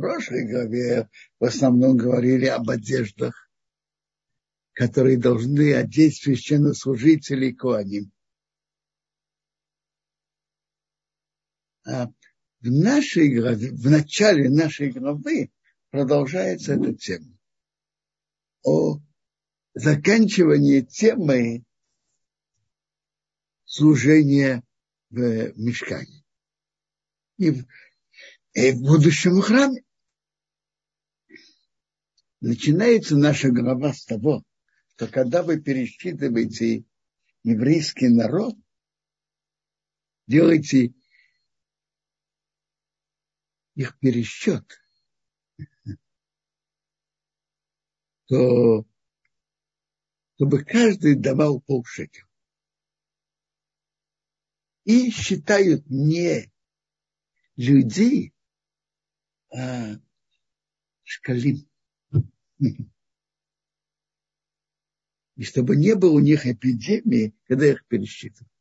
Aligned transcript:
прошлой 0.00 0.50
главе 0.50 1.08
в 1.38 1.44
основном 1.44 1.96
говорили 1.96 2.46
об 2.46 2.70
одеждах, 2.70 3.50
которые 4.72 5.18
должны 5.18 5.74
одеть 5.74 6.16
священнослужителей 6.16 7.54
Коаним. 7.54 8.10
А 11.86 12.06
в 12.60 12.70
нашей 12.70 13.34
главе, 13.34 13.72
в 13.72 13.90
начале 13.90 14.48
нашей 14.48 14.90
главы 14.90 15.50
продолжается 15.90 16.74
эта 16.74 16.94
тема 16.94 17.38
о 18.62 19.00
заканчивании 19.74 20.80
темы 20.80 21.64
служения 23.64 24.62
в 25.10 25.58
мешкане 25.58 26.24
и 27.36 27.50
в, 27.50 27.66
и 28.54 28.72
в 28.72 28.80
будущем 28.80 29.40
храме. 29.40 29.82
Начинается 32.40 33.16
наша 33.16 33.50
глава 33.50 33.92
с 33.92 34.06
того, 34.06 34.42
что 34.94 35.06
когда 35.08 35.42
вы 35.42 35.60
пересчитываете 35.60 36.84
еврейский 37.42 38.08
народ, 38.08 38.54
делаете 40.26 40.94
их 43.74 43.98
пересчет, 43.98 44.64
то 48.26 48.86
чтобы 50.36 50.64
каждый 50.64 51.16
давал 51.16 51.60
полшекера. 51.60 52.26
И 54.84 55.10
считают 55.10 55.84
не 55.90 56.50
людей, 57.56 58.32
а 59.50 59.96
шкалим. 61.02 61.69
И 65.36 65.42
чтобы 65.42 65.76
не 65.76 65.94
было 65.94 66.12
у 66.12 66.20
них 66.20 66.46
эпидемии, 66.46 67.34
когда 67.46 67.66
их 67.66 67.86
пересчитывают. 67.86 68.52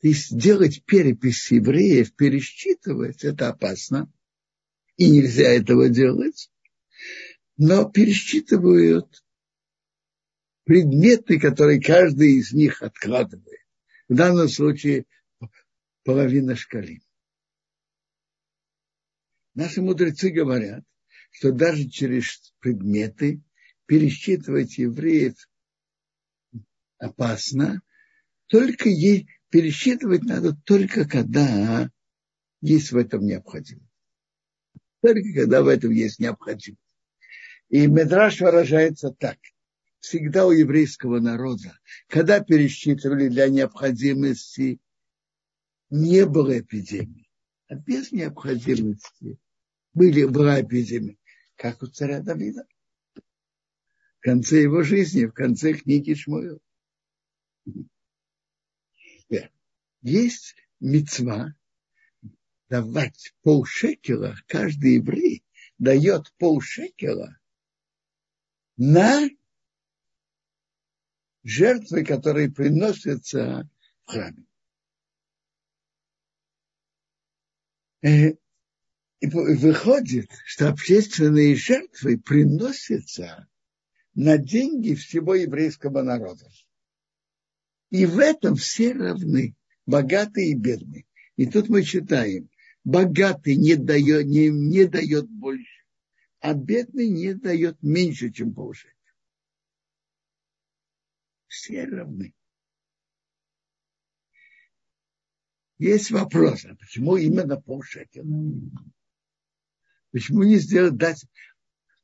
То 0.00 0.08
есть 0.08 0.36
делать 0.36 0.84
перепись 0.84 1.50
евреев, 1.50 2.14
пересчитывать, 2.14 3.24
это 3.24 3.48
опасно. 3.48 4.10
И 4.96 5.10
нельзя 5.10 5.50
этого 5.50 5.88
делать. 5.88 6.50
Но 7.56 7.90
пересчитывают 7.90 9.24
предметы, 10.64 11.40
которые 11.40 11.80
каждый 11.80 12.38
из 12.38 12.52
них 12.52 12.82
откладывает. 12.82 13.66
В 14.08 14.14
данном 14.14 14.48
случае 14.48 15.06
половина 16.04 16.56
шкали. 16.56 17.02
Наши 19.54 19.82
мудрецы 19.82 20.30
говорят, 20.30 20.84
что 21.38 21.52
даже 21.52 21.88
через 21.88 22.52
предметы 22.58 23.40
пересчитывать 23.86 24.76
евреев 24.76 25.36
опасно, 26.98 27.80
только 28.48 28.88
ей 28.88 29.28
пересчитывать 29.48 30.24
надо 30.24 30.56
только 30.64 31.08
когда 31.08 31.92
есть 32.60 32.90
в 32.90 32.96
этом 32.96 33.24
необходимость. 33.24 33.86
Только 35.00 35.32
когда 35.32 35.62
в 35.62 35.68
этом 35.68 35.92
есть 35.92 36.18
необходимость. 36.18 36.82
И 37.68 37.86
Медраш 37.86 38.40
выражается 38.40 39.10
так. 39.10 39.38
Всегда 40.00 40.44
у 40.44 40.50
еврейского 40.50 41.20
народа, 41.20 41.78
когда 42.08 42.40
пересчитывали 42.40 43.28
для 43.28 43.46
необходимости, 43.46 44.80
не 45.88 46.26
было 46.26 46.58
эпидемии. 46.58 47.30
А 47.68 47.76
без 47.76 48.10
необходимости 48.10 49.38
были, 49.94 50.24
была 50.24 50.60
эпидемия, 50.60 51.17
как 51.58 51.82
у 51.82 51.88
царя 51.88 52.20
Давида. 52.22 52.66
В 53.14 54.20
конце 54.20 54.62
его 54.62 54.82
жизни, 54.82 55.26
в 55.26 55.32
конце 55.32 55.74
книги 55.74 56.14
Шмуэл. 56.14 56.62
Есть 60.00 60.54
мецва 60.78 61.54
давать 62.68 63.34
полшекела, 63.42 64.36
каждый 64.46 64.94
еврей 64.94 65.44
дает 65.78 66.32
полшекела 66.38 67.36
на 68.76 69.28
жертвы, 71.42 72.04
которые 72.04 72.50
приносятся 72.52 73.68
в 74.04 74.12
храме. 74.12 74.46
И 79.20 79.26
выходит, 79.26 80.30
что 80.44 80.68
общественные 80.68 81.56
жертвы 81.56 82.18
приносятся 82.18 83.48
на 84.14 84.38
деньги 84.38 84.94
всего 84.94 85.34
еврейского 85.34 86.02
народа. 86.02 86.48
И 87.90 88.06
в 88.06 88.18
этом 88.18 88.54
все 88.54 88.92
равны, 88.92 89.56
богатые 89.86 90.52
и 90.52 90.54
бедные. 90.54 91.04
И 91.36 91.46
тут 91.46 91.68
мы 91.68 91.82
читаем, 91.82 92.48
богатый 92.84 93.56
не 93.56 93.74
дает, 93.74 94.26
не, 94.26 94.50
не 94.50 94.84
дает 94.84 95.28
больше, 95.28 95.84
а 96.40 96.54
бедный 96.54 97.08
не 97.08 97.34
дает 97.34 97.82
меньше, 97.82 98.30
чем 98.30 98.54
полшекеля. 98.54 98.94
Все 101.48 101.84
равны. 101.84 102.34
Есть 105.78 106.10
вопрос, 106.10 106.64
а 106.64 106.74
почему 106.76 107.16
именно 107.16 107.60
полшекеля? 107.60 108.24
Почему 110.18 110.42
не 110.42 110.56
сделать 110.56 110.96
дать 110.96 111.24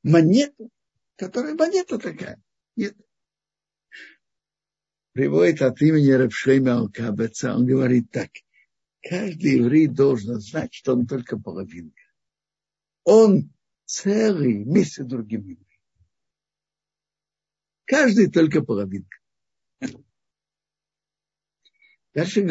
монету, 0.04 0.70
которая 1.16 1.54
монета 1.54 1.98
такая? 1.98 2.40
Нет. 2.76 2.96
Приводит 5.10 5.62
от 5.62 5.82
имени 5.82 6.12
Рабшейма 6.12 6.74
Алкабеца, 6.74 7.56
он 7.56 7.66
говорит 7.66 8.12
так. 8.12 8.30
Каждый 9.02 9.58
еврей 9.58 9.88
должен 9.88 10.38
знать, 10.38 10.72
что 10.72 10.92
он 10.92 11.08
только 11.08 11.36
половинка. 11.40 12.02
Он 13.02 13.52
целый 13.84 14.62
вместе 14.62 15.02
с 15.02 15.06
евреями. 15.06 15.66
Каждый 17.84 18.30
только 18.30 18.62
половинка. 18.62 19.18
Дальше 22.14 22.46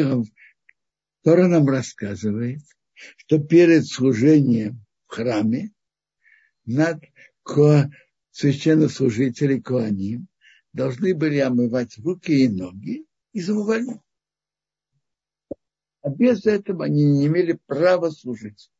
Тора 1.23 1.47
нам 1.47 1.65
рассказывает, 1.69 2.63
что 3.15 3.39
перед 3.39 3.87
служением 3.87 4.85
храме 5.13 5.71
над 6.65 7.03
священнослужители 8.31 9.59
Коаним 9.59 10.27
должны 10.73 11.13
были 11.13 11.37
омывать 11.37 11.97
руки 11.99 12.45
и 12.45 12.49
ноги 12.49 13.05
из 13.31 13.49
умывальника. 13.49 14.01
А 16.01 16.09
без 16.09 16.45
этого 16.45 16.85
они 16.85 17.05
не 17.05 17.27
имели 17.27 17.53
права 17.65 18.09
служить. 18.09 18.71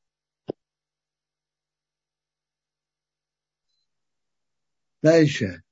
Дальше 5.02 5.64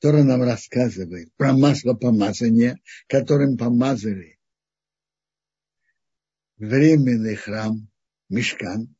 Тора 0.00 0.24
нам 0.24 0.42
рассказывает 0.42 1.32
про 1.36 1.52
масло 1.52 1.94
помазания, 1.94 2.80
которым 3.06 3.56
помазали 3.56 4.38
временный 6.56 7.36
храм, 7.36 7.88
мешкан, 8.28 8.94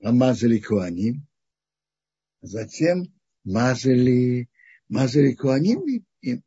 помазали 0.00 0.58
куаним, 0.60 1.26
затем 2.40 3.12
мазали, 3.44 4.48
мазали 4.88 5.34
куаним 5.34 5.86
и, 5.88 6.04
и, 6.20 6.42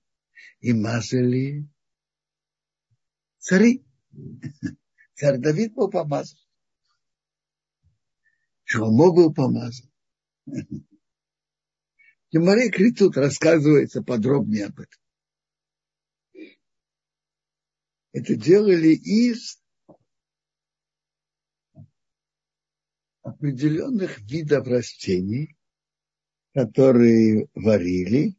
и 0.60 0.74
мазали 0.74 1.68
цари. 3.40 3.84
Царь 5.16 5.38
Давид 5.38 5.74
был 5.74 5.90
помазан. 5.90 6.40
Шломо 8.64 9.12
был 9.14 9.34
помазан. 9.34 9.92
Геморрей 12.32 12.72
Критут 12.72 13.18
рассказывается 13.18 14.02
подробнее 14.02 14.68
об 14.68 14.80
этом. 14.80 15.02
Это 18.14 18.36
делали 18.36 18.96
из 18.96 19.61
определенных 23.22 24.20
видов 24.22 24.68
растений, 24.68 25.56
которые 26.54 27.48
варили, 27.54 28.36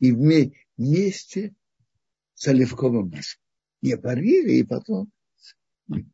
и 0.00 0.12
вместе 0.12 1.54
с 2.34 2.48
оливковым 2.48 3.10
маслом. 3.10 3.42
Не 3.82 3.96
варили, 3.96 4.54
и 4.54 4.64
потом 4.64 5.12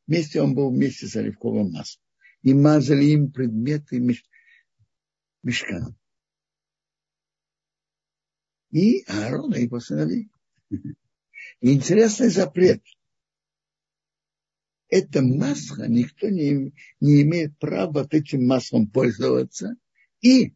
вместе 0.07 0.43
он 0.43 0.55
был 0.55 0.71
вместе 0.71 1.07
с 1.07 1.17
оливковым 1.17 1.73
маслом. 1.73 2.03
И 2.43 2.55
мазали 2.55 3.05
им 3.05 3.33
предметы 3.33 4.01
мешкана 5.43 5.95
и 8.71 9.05
Аарона 9.09 9.57
и 9.57 9.65
его 9.65 9.81
интересный 11.61 12.29
запрет. 12.29 12.83
Это 14.91 15.23
масло, 15.23 15.87
никто 15.89 16.29
не, 16.29 16.75
не 17.01 17.23
имеет 17.23 17.59
права 17.59 18.07
этим 18.11 18.47
маслом 18.47 18.89
пользоваться. 18.89 19.77
И 20.21 20.55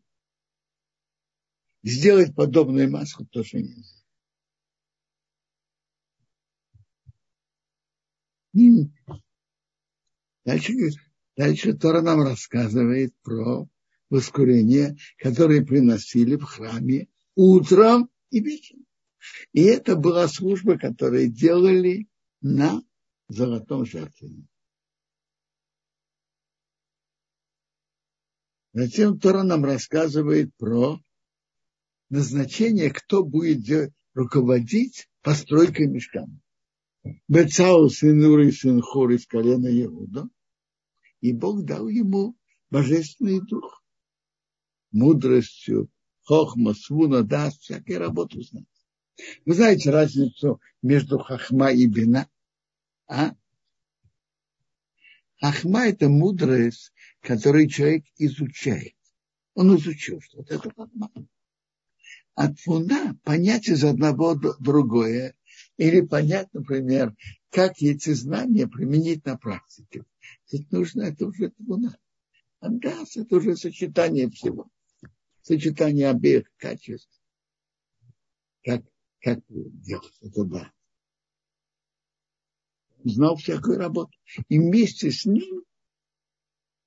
сделать 1.82 2.34
подобное 2.34 2.88
масло 2.88 3.24
тоже 3.26 3.62
нельзя. 3.62 3.94
Дальше, 10.44 10.72
дальше 11.36 11.72
Тора 11.74 12.02
нам 12.02 12.22
рассказывает 12.22 13.14
про 13.22 13.68
воскурение, 14.10 14.96
которое 15.18 15.64
приносили 15.64 16.36
в 16.36 16.44
храме 16.44 17.08
утром 17.34 18.10
и 18.30 18.40
вечером. 18.40 18.84
И 19.52 19.62
это 19.62 19.96
была 19.96 20.28
служба, 20.28 20.78
которую 20.78 21.28
делали 21.28 22.06
на 22.42 22.82
золотом 23.28 23.84
жертвеннике. 23.86 24.48
Затем 28.72 29.20
Тора 29.20 29.44
нам 29.44 29.64
рассказывает 29.64 30.54
про 30.56 30.98
назначение, 32.10 32.90
кто 32.90 33.24
будет 33.24 33.92
руководить 34.14 35.08
постройкой 35.22 35.86
мешкана. 35.86 36.40
Бецау 37.28 37.88
сын 37.88 38.18
Нуры, 38.18 38.50
сын 38.50 38.80
Хор 38.80 39.10
из 39.12 39.26
колена 39.26 39.68
Иуда. 39.84 40.28
И 41.20 41.32
Бог 41.32 41.64
дал 41.64 41.88
ему 41.88 42.36
божественный 42.70 43.40
дух. 43.40 43.82
Мудростью, 44.90 45.88
хохма, 46.22 46.74
свуна, 46.74 47.22
даст, 47.22 47.62
всякие 47.62 47.98
работу 47.98 48.42
знать. 48.42 48.64
Вы 49.44 49.54
знаете 49.54 49.90
разницу 49.90 50.60
между 50.82 51.18
хахма 51.18 51.70
и 51.70 51.86
бина? 51.86 52.28
А? 53.06 53.34
Хахма– 55.40 55.86
это 55.88 56.08
мудрость, 56.08 56.92
которую 57.20 57.68
человек 57.68 58.04
изучает. 58.16 58.94
Он 59.54 59.76
изучил 59.76 60.20
что-то. 60.20 60.54
Это 60.54 60.70
хахма. 60.74 61.10
А 62.34 62.52
твуна– 62.52 63.16
понять 63.24 63.68
из 63.68 63.84
одного 63.84 64.34
другое. 64.34 65.36
Или 65.76 66.00
понять, 66.00 66.48
например, 66.52 67.14
как 67.50 67.80
эти 67.82 68.12
знания 68.12 68.66
применить 68.66 69.24
на 69.24 69.36
практике. 69.36 70.04
Ведь 70.50 70.70
нужно, 70.72 71.02
это 71.02 71.26
уже 71.26 71.50
твуна. 71.50 71.96
Андас– 72.60 73.16
это 73.16 73.36
уже 73.36 73.56
сочетание 73.56 74.30
всего. 74.30 74.68
Сочетание 75.42 76.08
обеих 76.08 76.50
качеств. 76.56 77.20
Как, 78.62 78.82
как 79.20 79.40
делать 79.48 80.16
это 80.22 80.44
да 80.44 80.73
знал 83.04 83.36
всякую 83.36 83.78
работу. 83.78 84.12
И 84.48 84.58
вместе 84.58 85.10
с 85.10 85.24
ним 85.24 85.64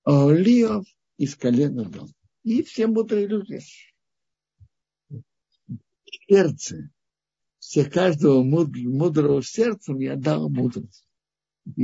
Лиов 0.06 0.86
из 1.18 1.36
колена 1.36 1.86
дом. 1.86 2.10
И 2.44 2.64
все 2.64 2.88
мудрые 2.88 3.28
люди. 3.28 3.60
Сердце. 6.28 6.90
Все 7.60 7.90
каждого 7.90 8.44
мудрого 8.44 9.44
сердцем 9.44 10.00
я 10.00 10.16
дал 10.16 10.50
мудрость. 10.50 11.08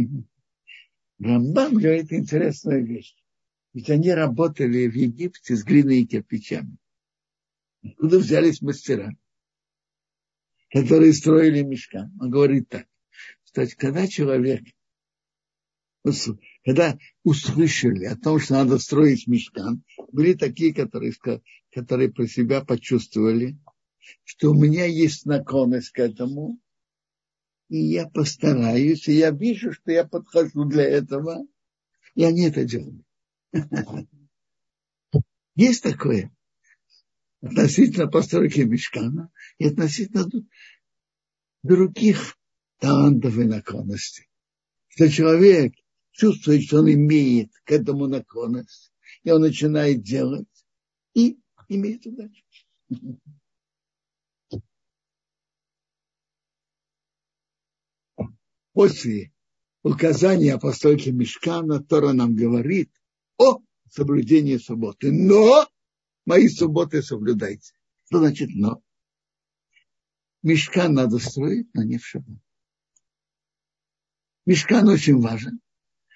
Рамбам 1.20 1.76
говорит 1.76 2.12
интересную 2.12 2.86
вещь. 2.86 3.16
Ведь 3.74 3.90
они 3.90 4.12
работали 4.12 4.88
в 4.88 4.96
Египте 4.96 5.56
с 5.56 5.64
глиной 5.64 6.02
и 6.02 6.06
кирпичами. 6.06 6.78
Откуда 7.84 8.20
взялись 8.20 8.62
мастера, 8.62 9.12
которые 10.70 11.14
строили 11.14 11.64
мешка? 11.64 12.10
Он 12.20 12.30
говорит 12.30 12.70
так. 12.70 12.88
Кстати, 13.54 13.76
когда 13.76 14.08
человек, 14.08 14.64
когда 16.66 16.98
услышали 17.24 18.06
о 18.06 18.18
том, 18.18 18.40
что 18.40 18.56
надо 18.56 18.80
строить 18.80 19.28
мешкан, 19.28 19.84
были 20.12 20.34
такие, 20.34 20.74
которые, 20.74 21.14
которые 21.72 22.12
про 22.12 22.26
себя 22.26 22.66
почувствовали, 22.66 23.60
что 24.24 24.50
у 24.50 24.54
меня 24.56 24.86
есть 24.86 25.28
наклонность 25.28 25.92
к 25.92 26.00
этому, 26.00 26.60
и 27.70 27.78
я 27.78 28.08
постараюсь, 28.08 29.08
и 29.08 29.14
я 29.14 29.30
вижу, 29.30 29.72
что 29.72 29.92
я 29.92 30.04
подхожу 30.04 30.66
для 30.66 30.86
этого, 30.86 31.46
и 32.16 32.24
они 32.24 32.48
это 32.48 32.66
делают. 32.66 33.06
Есть 35.56 35.84
такое 35.84 36.36
относительно 37.40 38.08
постройки 38.08 38.62
мешкана 38.62 39.32
и 39.60 39.68
относительно 39.68 40.28
других 41.62 42.36
талантов 42.84 43.38
и 43.38 43.46
наклонностей. 43.46 44.28
Что 44.90 45.10
человек 45.10 45.74
чувствует, 46.12 46.64
что 46.64 46.80
он 46.80 46.92
имеет 46.92 47.50
к 47.64 47.72
этому 47.72 48.08
наклонность, 48.08 48.92
и 49.24 49.32
он 49.32 49.40
начинает 49.40 50.02
делать, 50.02 50.50
и 51.14 51.40
имеет 51.70 52.06
удачу. 52.06 52.44
После 58.74 59.32
указания 59.82 60.54
о 60.54 60.60
постройке 60.60 61.14
мешкана 61.14 61.82
Тора 61.82 62.12
нам 62.12 62.36
говорит 62.36 62.92
о 63.38 63.60
соблюдении 63.90 64.58
субботы. 64.58 65.10
Но 65.10 65.70
мои 66.26 66.50
субботы 66.50 67.02
соблюдайте. 67.02 67.74
Что 68.08 68.20
значит 68.20 68.50
но? 68.54 68.84
Мешкан 70.42 70.94
надо 70.96 71.20
строить, 71.20 71.74
но 71.74 71.84
не 71.84 71.98
в 71.98 72.06
шаббат. 72.06 72.43
Мешкан 74.46 74.88
очень 74.90 75.20
важен, 75.20 75.62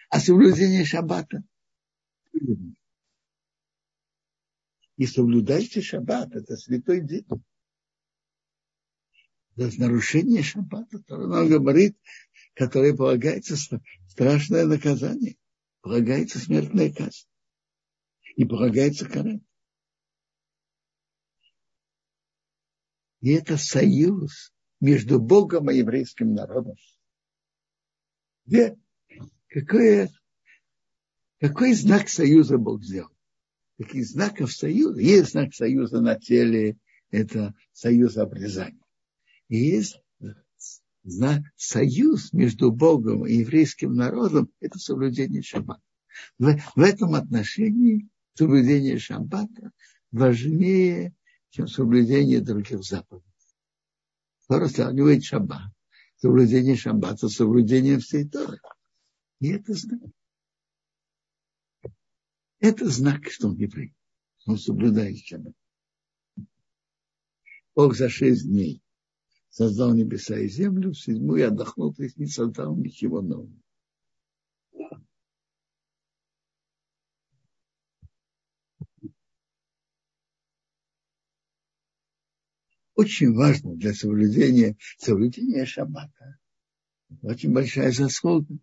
а 0.10 0.20
соблюдение 0.20 0.84
шаббата. 0.86 1.44
И 4.98 5.06
соблюдайте 5.06 5.82
шаббат, 5.82 6.36
это 6.36 6.58
святой 6.58 7.02
день. 7.02 7.26
За 9.56 9.72
нарушение 9.80 10.44
шаббата, 10.44 11.02
Торан 11.04 11.48
говорит, 11.48 11.98
которое 12.54 12.96
полагается 12.96 13.56
страшное 14.08 14.66
наказание, 14.66 15.38
полагается 15.82 16.40
смертная 16.40 16.92
казнь 16.92 17.28
и 18.36 18.46
полагается 18.46 19.08
карать. 19.08 19.42
И 23.22 23.32
это 23.32 23.58
союз 23.58 24.54
между 24.80 25.20
Богом 25.20 25.72
и 25.72 25.78
еврейским 25.78 26.34
народом. 26.34 26.76
Где? 28.48 28.78
Какое, 29.50 30.10
какой 31.40 31.74
знак 31.74 32.08
союза 32.10 32.58
Бог 32.58 32.84
сделал? 32.84 33.12
Каких 33.78 34.06
знаков 34.06 34.54
союза? 34.54 35.00
Есть 35.00 35.32
знак 35.32 35.54
союза 35.54 36.02
на 36.02 36.16
теле, 36.16 36.78
это 37.12 37.54
союз 37.74 38.18
обрезания. 38.18 38.82
И 39.50 39.58
есть 39.58 40.02
знак, 41.04 41.44
союз 41.56 42.34
между 42.34 42.72
Богом 42.72 43.26
и 43.26 43.36
еврейским 43.36 43.94
народом, 43.94 44.50
это 44.60 44.80
соблюдение 44.80 45.42
шаббата. 45.42 45.82
В, 46.40 46.58
в 46.76 46.82
этом 46.82 47.16
отношении 47.16 48.08
соблюдение 48.34 48.98
шаббата 48.98 49.72
важнее, 50.12 51.14
чем 51.50 51.68
соблюдение 51.68 52.42
других 52.42 52.84
заповедей. 52.84 53.26
Тора 54.48 54.68
сравнивает 54.68 55.24
шаббат 55.24 55.72
соблюдение 56.18 56.76
шаббата, 56.76 57.30
соблюдение 57.30 58.00
всей 58.00 58.28
Торы. 58.28 58.60
И 59.40 59.50
это 59.50 59.74
знак. 59.74 60.02
Это 62.60 62.90
знак, 62.90 63.30
что 63.30 63.50
он 63.50 63.56
еврей. 63.56 63.94
Он 64.46 64.58
соблюдает 64.58 65.18
шаббат. 65.20 65.54
Бог 67.76 67.96
за 67.96 68.10
шесть 68.10 68.48
дней 68.48 68.82
создал 69.50 69.94
небеса 69.94 70.38
и 70.40 70.48
землю, 70.48 70.92
в 70.92 71.00
седьмую 71.00 71.48
отдохнул, 71.48 71.94
то 71.94 72.04
есть 72.04 72.18
не 72.18 72.28
создал 72.28 72.76
ничего 72.76 73.22
нового. 73.22 73.52
Очень 82.98 83.34
важно 83.34 83.76
для 83.76 83.94
соблюдения, 83.94 84.76
соблюдения 84.98 85.66
шаббата. 85.66 86.40
Очень 87.22 87.54
большая 87.54 87.92
заслуга 87.92 88.58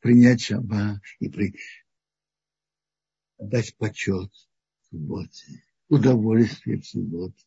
принять 0.00 0.42
шаббат 0.42 1.00
и 1.20 1.28
при... 1.30 1.54
дать 3.38 3.74
почет 3.76 4.30
субботе, 4.90 5.64
удовольствие 5.88 6.80
в 6.80 6.86
субботе, 6.86 7.46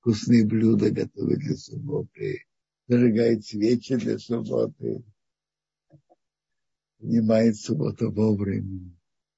вкусные 0.00 0.44
блюда 0.44 0.90
готовить 0.90 1.38
для 1.38 1.56
субботы, 1.56 2.44
зажигает 2.88 3.46
свечи 3.46 3.94
для 3.96 4.18
субботы, 4.18 5.04
принимает 6.98 7.56
субботу 7.56 8.10
вовремя, 8.10 8.92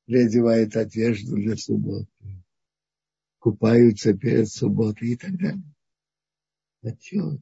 переодевает 0.07 0.75
одежду 0.75 1.37
для 1.37 1.55
субботы, 1.57 2.09
купаются 3.39 4.15
перед 4.15 4.49
субботой 4.49 5.11
и 5.11 5.17
так 5.17 5.37
далее 5.37 5.75
почет 6.81 7.41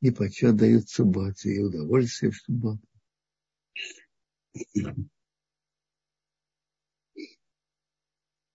и 0.00 0.10
почет 0.10 0.56
дают 0.56 0.88
субботе, 0.88 1.50
и 1.50 1.62
удовольствие 1.62 2.30
в 2.30 2.36
субботу. 2.36 2.80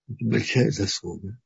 Это 0.07 0.25
большая 0.25 0.71
заслуга. 0.71 1.37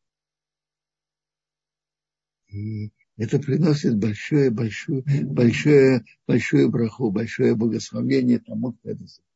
И 2.48 2.92
это 3.18 3.40
приносит 3.40 3.98
большое, 3.98 4.50
большое, 4.50 5.04
большое, 5.24 6.04
большое 6.28 6.70
браху, 6.70 7.12
большое 7.12 7.56
благословение 7.56 8.40
тому, 8.40 8.74
кто 8.74 8.90
это 8.92 9.06
сделал. 9.06 9.35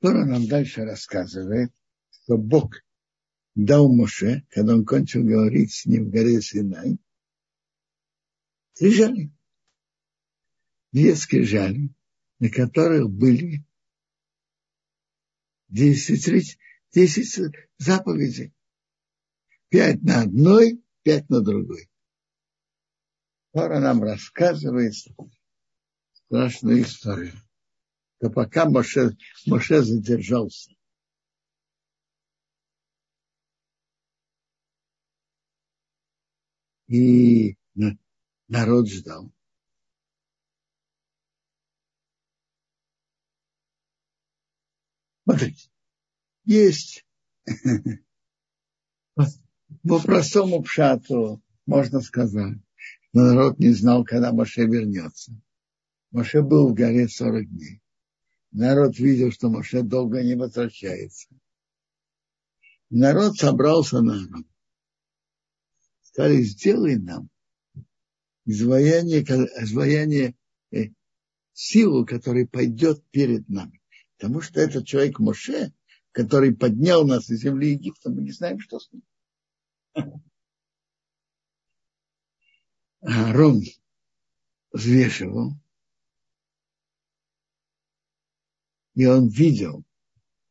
Тора 0.00 0.24
нам 0.24 0.46
дальше 0.46 0.84
рассказывает, 0.84 1.72
что 2.10 2.38
Бог 2.38 2.74
дал 3.54 3.92
Моше, 3.92 4.46
когда 4.48 4.74
он 4.74 4.86
кончил 4.86 5.22
говорить 5.22 5.74
с 5.74 5.84
ним 5.84 6.06
в 6.06 6.10
горе 6.10 6.40
Синай, 6.40 6.98
скрижали. 8.72 9.30
Две 10.92 11.14
скрижали, 11.14 11.94
на 12.38 12.48
которых 12.48 13.10
были 13.10 13.62
десять, 15.68 16.58
десять 16.92 17.54
заповедей. 17.78 18.54
Пять 19.68 20.02
на 20.02 20.22
одной, 20.22 20.82
пять 21.02 21.28
на 21.28 21.42
другой. 21.42 21.90
Тора 23.52 23.80
нам 23.80 24.02
рассказывает 24.02 24.94
страшную 26.12 26.82
историю 26.82 27.34
то 28.20 28.28
пока 28.28 28.68
Моше, 28.68 29.16
Моше 29.46 29.82
задержался. 29.82 30.74
И 36.86 37.56
народ 38.48 38.90
ждал. 38.90 39.32
Смотрите, 45.24 45.70
есть 46.44 47.06
по 49.14 50.00
простому 50.02 50.62
пшату 50.62 51.40
можно 51.64 52.00
сказать, 52.00 52.58
но 53.12 53.22
народ 53.22 53.58
не 53.60 53.70
знал, 53.70 54.04
когда 54.04 54.32
Моше 54.32 54.66
вернется. 54.66 55.32
Моше 56.10 56.42
был 56.42 56.68
в 56.68 56.74
горе 56.74 57.08
40 57.08 57.48
дней 57.48 57.80
народ 58.52 58.98
видел, 58.98 59.30
что 59.32 59.48
Моше 59.48 59.82
долго 59.82 60.22
не 60.22 60.34
возвращается. 60.34 61.28
Народ 62.90 63.36
собрался 63.36 64.00
на 64.00 64.14
Арам. 64.14 64.46
Сказали, 66.02 66.42
сделай 66.42 66.96
нам 66.96 67.30
изваяние, 68.44 70.34
э, 70.72 70.90
силу, 71.52 72.04
который 72.06 72.46
пойдет 72.48 73.04
перед 73.10 73.48
нами. 73.48 73.80
Потому 74.16 74.40
что 74.40 74.60
этот 74.60 74.86
человек 74.86 75.18
Моше, 75.18 75.72
который 76.12 76.54
поднял 76.54 77.06
нас 77.06 77.30
из 77.30 77.40
земли 77.40 77.72
Египта, 77.72 78.10
мы 78.10 78.22
не 78.22 78.32
знаем, 78.32 78.58
что 78.60 78.80
с 78.80 78.90
ним. 78.92 79.02
Аарон 83.00 83.62
взвешивал, 84.72 85.52
и 88.94 89.06
он 89.06 89.28
видел, 89.28 89.84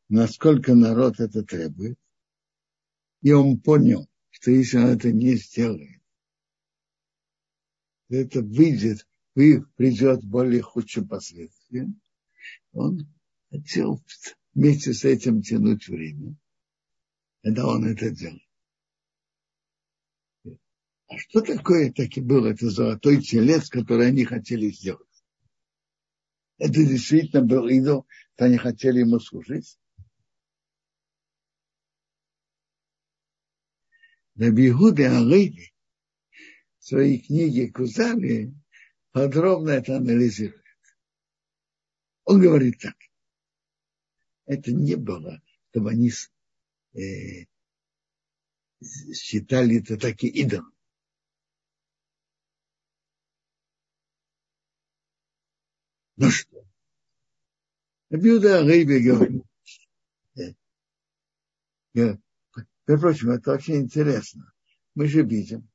насколько 0.08 0.74
народ 0.74 1.20
это 1.20 1.42
требует, 1.42 1.98
и 3.22 3.32
он 3.32 3.60
понял, 3.60 4.08
что 4.30 4.50
если 4.50 4.78
он 4.78 4.86
это 4.86 5.12
не 5.12 5.36
сделает, 5.36 6.00
это 8.08 8.42
выйдет, 8.42 9.06
придет 9.34 10.24
более 10.24 10.62
худшим 10.62 11.06
последствиям. 11.06 12.00
Он 12.72 13.06
хотел 13.50 14.02
вместе 14.54 14.92
с 14.92 15.04
этим 15.04 15.42
тянуть 15.42 15.88
время, 15.88 16.36
когда 17.42 17.66
он 17.66 17.86
это 17.86 18.10
делал. 18.10 18.40
А 21.08 21.18
что 21.18 21.40
такое 21.40 21.92
таки 21.92 22.20
был 22.20 22.44
это 22.44 22.70
золотой 22.70 23.20
телец, 23.20 23.68
который 23.68 24.08
они 24.08 24.24
хотели 24.24 24.70
сделать? 24.70 25.09
Это 26.60 26.74
действительно 26.74 27.42
был 27.42 27.68
идол, 27.68 28.06
то 28.36 28.44
они 28.44 28.58
хотели 28.58 29.00
ему 29.00 29.18
служить. 29.18 29.78
Раби 34.34 34.68
Игуды 34.68 35.06
Алейди 35.06 35.72
в 36.78 36.84
своей 36.84 37.18
книге 37.18 37.72
Кузали 37.72 38.54
подробно 39.12 39.70
это 39.70 39.96
анализирует. 39.96 40.62
Он 42.24 42.42
говорит 42.42 42.78
так. 42.78 42.96
Это 44.44 44.70
не 44.72 44.96
было, 44.96 45.40
чтобы 45.70 45.92
они 45.92 46.10
э, 46.92 47.46
считали 49.14 49.80
это 49.80 49.96
такие 49.96 50.30
идолом. 50.34 50.74
Ну 56.16 56.28
что? 58.10 58.18
Бьюда 58.18 58.62
Рейбе 58.62 59.00
говорит. 59.00 59.44
Между 61.94 62.20
прочим, 62.86 63.30
это 63.30 63.52
очень 63.52 63.76
интересно. 63.76 64.52
Мы 64.94 65.06
же 65.06 65.22
видим, 65.22 65.68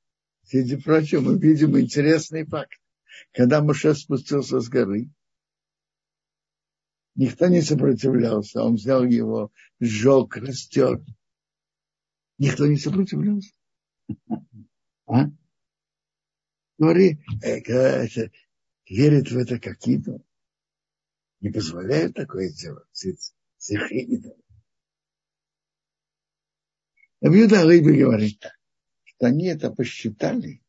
среди 0.44 0.75
прочего, 0.75 1.22
мы 1.22 1.39
видим 1.39 1.80
интересный 1.80 2.46
факт. 2.46 2.74
Когда 3.32 3.62
Моше 3.62 3.96
спустился 3.96 4.60
с 4.60 4.68
горы, 4.68 5.10
никто 7.15 7.48
не 7.48 7.62
сопротивлялся. 7.62 8.62
Он 8.62 8.75
взял 8.75 9.06
его, 9.06 9.51
сжег, 9.80 10.36
растер. 10.36 11.01
Никто 12.38 12.68
не 12.68 12.75
сопротивлялся. 12.75 13.51
А? 15.08 15.30
Говори, 16.77 17.20
э, 17.42 17.62
верит 18.89 19.32
в 19.32 19.38
это 19.38 19.60
какие-то 19.60 20.22
не 21.42 21.50
позволяют 21.50 22.15
такое 22.15 22.50
делать 22.51 22.88
с 22.94 23.72
их 23.72 23.92
идолами. 23.92 24.42
Абьюда 27.22 27.63
Рыби 27.63 28.00
говорит 28.00 28.39
так, 28.39 28.54
что 29.04 29.27
они 29.27 29.48
это 29.48 29.72
посчитали 29.72 30.62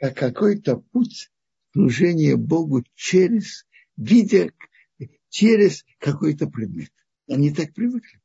как 0.00 0.16
какой-то 0.16 0.76
путь 0.76 1.30
служения 1.72 2.36
Богу 2.36 2.84
через, 2.94 3.66
видя, 3.96 4.52
через 5.28 5.84
какой-то 5.98 6.48
предмет. 6.48 6.92
Они 7.28 7.52
так 7.52 7.74
привыкли. 7.74 8.20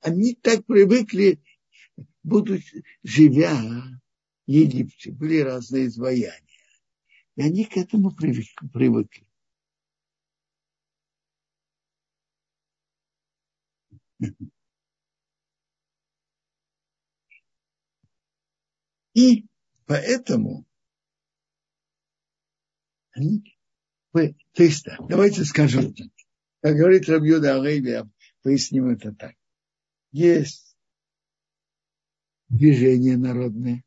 Они 0.00 0.34
так 0.34 0.64
привыкли, 0.66 1.40
будучи, 2.22 2.84
живя 3.02 3.54
в 4.46 4.50
Египте, 4.50 5.10
были 5.12 5.40
разные 5.40 5.86
изваяния. 5.86 6.45
И 7.36 7.42
они 7.42 7.64
к 7.64 7.76
этому 7.76 8.10
привыкли. 8.12 9.26
И 19.12 19.46
поэтому 19.84 20.66
они, 23.12 23.56
то 24.12 24.62
есть, 24.62 24.86
давайте 25.08 25.44
скажем 25.44 25.94
так, 25.94 26.08
как 26.60 26.76
говорит 26.76 27.08
Рабьюда 27.08 27.56
Алейби, 27.56 28.02
поясним 28.42 28.88
это 28.88 29.14
так. 29.14 29.34
Есть 30.12 30.76
движение 32.48 33.16
народное. 33.18 33.84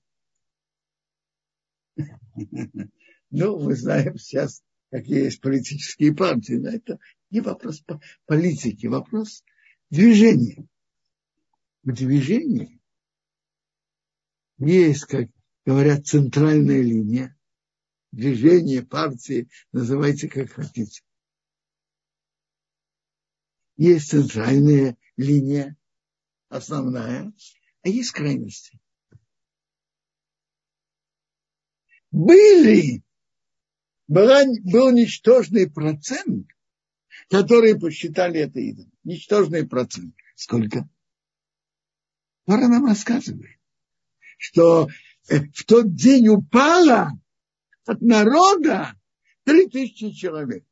Ну, 3.32 3.60
мы 3.60 3.76
знаем 3.76 4.18
сейчас, 4.18 4.64
какие 4.90 5.26
есть 5.26 5.42
политические 5.42 6.16
партии, 6.16 6.54
но 6.54 6.70
это 6.70 7.00
не 7.30 7.42
вопрос 7.42 7.84
политики, 8.26 8.88
вопрос 8.88 9.44
движения. 9.90 10.68
В 11.84 11.94
движении 11.94 12.82
есть, 14.58 15.06
как 15.06 15.30
говорят, 15.66 16.08
центральная 16.08 16.82
линия, 16.82 17.38
движение, 18.12 18.84
партии, 18.84 19.48
называйте 19.72 20.28
как 20.28 20.52
хотите. 20.52 21.02
Есть 23.78 24.10
центральная 24.10 24.98
линия, 25.16 25.78
основная, 26.50 27.32
а 27.84 27.90
есть 27.90 28.12
крайности. 28.12 28.80
Были 32.12 33.04
была, 34.10 34.44
был 34.64 34.92
ничтожный 34.92 35.70
процент, 35.70 36.48
которые 37.30 37.80
посчитали 37.80 38.42
это 38.42 38.60
идолом. 38.60 38.92
Ничтожный 39.04 39.66
процент. 39.68 40.16
Сколько? 40.36 40.90
Пора 42.46 42.68
нам 42.68 42.88
рассказывает. 42.88 43.58
что 44.38 44.90
э, 45.30 45.42
в 45.54 45.64
тот 45.66 45.94
день 45.94 46.28
упало 46.30 47.12
от 47.86 48.02
народа 48.02 48.96
три 49.44 49.68
тысячи 49.68 50.12
человек. 50.12 50.66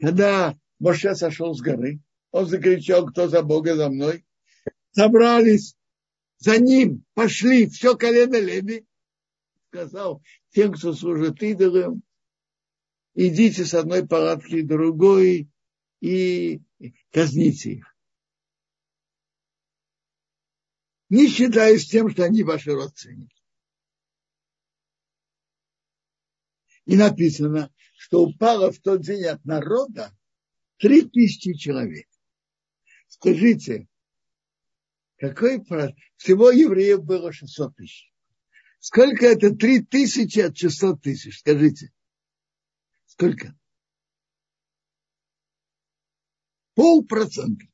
Когда 0.00 0.58
Моше 0.78 1.14
сошел 1.14 1.54
с 1.54 1.60
горы, 1.60 2.00
он 2.30 2.46
закричал, 2.46 3.06
кто 3.06 3.28
за 3.28 3.42
Бога 3.42 3.76
за 3.76 3.90
мной. 3.90 4.24
Собрались 4.92 5.76
за 6.38 6.58
ним, 6.58 7.04
пошли, 7.14 7.68
все 7.68 7.96
колено 7.96 8.38
Леви. 8.38 8.86
Сказал 9.68 10.22
тем, 10.50 10.72
кто 10.72 10.94
служит 10.94 11.42
идолам, 11.42 12.02
идите 13.14 13.66
с 13.66 13.74
одной 13.74 14.06
палатки 14.06 14.62
другой 14.62 15.50
и 16.00 16.62
казните 17.10 17.72
их. 17.72 17.96
Не 21.10 21.28
считаясь 21.28 21.86
тем, 21.86 22.10
что 22.10 22.24
они 22.24 22.42
ваши 22.42 22.72
родственники. 22.72 23.36
И 26.86 26.96
написано, 26.96 27.72
что 27.98 28.22
упало 28.22 28.72
в 28.72 28.78
тот 28.78 29.02
день 29.02 29.24
от 29.24 29.44
народа 29.44 30.16
три 30.78 31.02
тысячи 31.02 31.52
человек. 31.52 32.08
Скажите, 33.08 33.86
какой 35.18 35.62
всего 36.16 36.50
евреев 36.50 37.04
было 37.04 37.32
600 37.32 37.76
тысяч? 37.76 38.10
Сколько 38.80 39.26
это 39.26 39.54
три 39.54 39.82
тысячи 39.82 40.38
от 40.40 40.56
600 40.56 41.02
тысяч? 41.02 41.38
Скажите. 41.40 41.92
Сколько? 43.06 43.56
Полпроцента. 46.74 47.66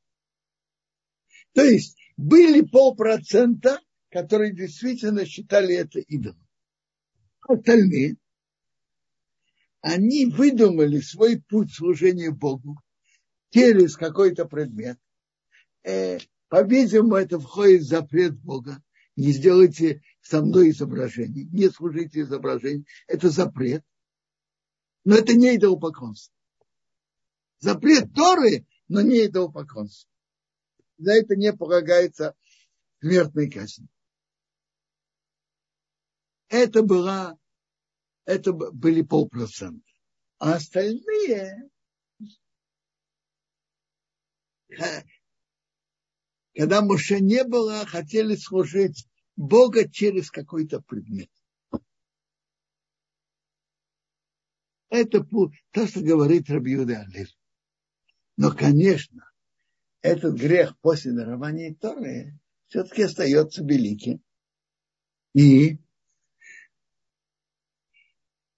То 1.52 1.62
есть 1.62 1.96
были 2.16 2.62
полпроцента, 2.62 3.80
которые 4.11 4.54
действительно 4.54 5.26
считали 5.26 5.75
это 5.75 6.00
идолом. 6.00 6.44
Остальные, 7.42 8.16
они 9.80 10.26
выдумали 10.26 11.00
свой 11.00 11.42
путь 11.42 11.75
служения 11.75 12.30
Богу 12.30 12.80
через 13.50 13.96
какой-то 13.96 14.46
предмет. 14.46 14.99
Э, 15.82 16.18
по-видимому, 16.49 17.16
это 17.16 17.38
входит 17.38 17.82
в 17.82 17.88
запрет 17.88 18.34
Бога. 18.40 18.82
Не 19.16 19.32
сделайте 19.32 20.00
со 20.25 20.40
мной 20.40 20.71
изображение, 20.71 21.45
не 21.52 21.69
служите 21.69 22.23
изображение. 22.23 22.87
Это 23.07 23.28
запрет. 23.28 23.85
Но 25.04 25.16
это 25.16 25.35
не 25.35 25.57
идолопоклонство. 25.57 26.35
Запрет 27.59 28.12
Торы, 28.14 28.66
но 28.88 29.02
не 29.02 29.26
идолопоклонство. 29.26 30.11
За 30.97 31.12
это 31.12 31.37
не 31.37 31.52
полагается 31.52 32.35
смертной 33.00 33.50
казнь. 33.50 33.87
Это 36.49 36.83
была, 36.83 37.37
это 38.25 38.54
были 38.54 39.02
полпроцента. 39.02 39.85
А 40.38 40.54
остальные, 40.54 41.69
когда 46.54 46.81
Моше 46.81 47.21
не 47.21 47.45
было, 47.45 47.85
хотели 47.85 48.37
служить 48.37 49.07
Бога 49.37 49.88
через 49.88 50.31
какой-то 50.31 50.81
предмет. 50.81 51.31
Это 54.88 55.25
то, 55.25 55.87
что 55.87 56.00
говорит 56.00 56.49
Рабиуда 56.49 57.00
Алиф. 57.00 57.29
Но, 58.37 58.55
конечно, 58.55 59.29
этот 60.03 60.35
грех 60.37 60.79
после 60.81 61.12
дарования 61.12 61.75
Торы 61.75 62.38
все-таки 62.69 63.03
остается 63.03 63.64
великим. 63.64 64.23
И 65.35 65.79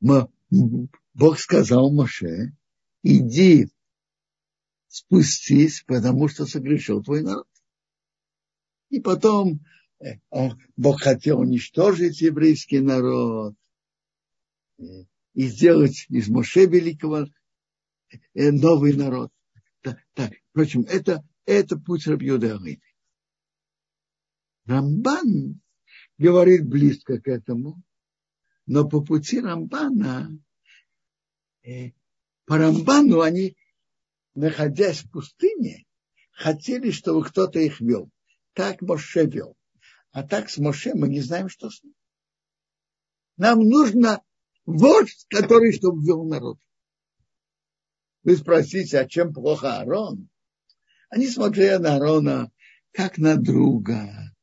Бог 0.00 1.38
сказал 1.38 1.90
Моше, 1.90 2.52
иди 3.02 3.68
спустись, 4.88 5.82
потому 5.86 6.28
что 6.28 6.46
согрешил 6.46 7.02
твой 7.02 7.22
народ. 7.22 7.48
И 8.90 9.00
потом 9.00 9.60
э, 10.00 10.18
Бог 10.76 11.00
хотел 11.00 11.40
уничтожить 11.40 12.20
еврейский 12.20 12.80
народ 12.80 13.54
и 14.78 15.46
сделать 15.46 16.06
из 16.08 16.28
Моше 16.28 16.66
великого 16.66 17.26
э, 18.34 18.50
новый 18.50 18.94
народ. 18.94 19.30
Так, 19.82 19.98
так. 20.14 20.32
Впрочем, 20.50 20.82
это, 20.82 21.24
это 21.44 21.78
путь 21.78 22.06
Рабьюда. 22.06 22.58
Рамбан 24.64 25.60
говорит 26.18 26.66
близко 26.66 27.20
к 27.20 27.28
этому, 27.28 27.82
но 28.66 28.88
по 28.88 29.00
пути 29.00 29.40
Рамбана, 29.40 30.38
э, 31.62 31.92
по 32.46 32.58
Рамбану 32.58 33.20
они, 33.20 33.56
находясь 34.34 35.02
в 35.02 35.10
пустыне, 35.10 35.84
хотели, 36.32 36.90
чтобы 36.90 37.24
кто-то 37.24 37.58
их 37.58 37.80
вел. 37.80 38.10
Так 38.54 38.82
Моше 38.82 39.26
вел. 39.26 39.55
А 40.12 40.22
так 40.22 40.48
с 40.48 40.58
Моше 40.58 40.94
мы 40.94 41.08
не 41.08 41.20
знаем, 41.20 41.48
что 41.48 41.70
с 41.70 41.82
ним. 41.82 41.94
Нам 43.36 43.60
нужно 43.60 44.22
вождь, 44.64 45.26
который 45.28 45.72
чтобы 45.72 46.02
ввел 46.02 46.24
народ. 46.24 46.58
Вы 48.22 48.36
спросите, 48.36 48.98
а 48.98 49.08
чем 49.08 49.32
плохо 49.32 49.78
Аарон? 49.78 50.28
Они 51.10 51.28
смотрели 51.28 51.76
на 51.76 51.94
Аарона 51.94 52.50
как 52.92 53.18
на 53.18 53.36
друга, 53.36 54.34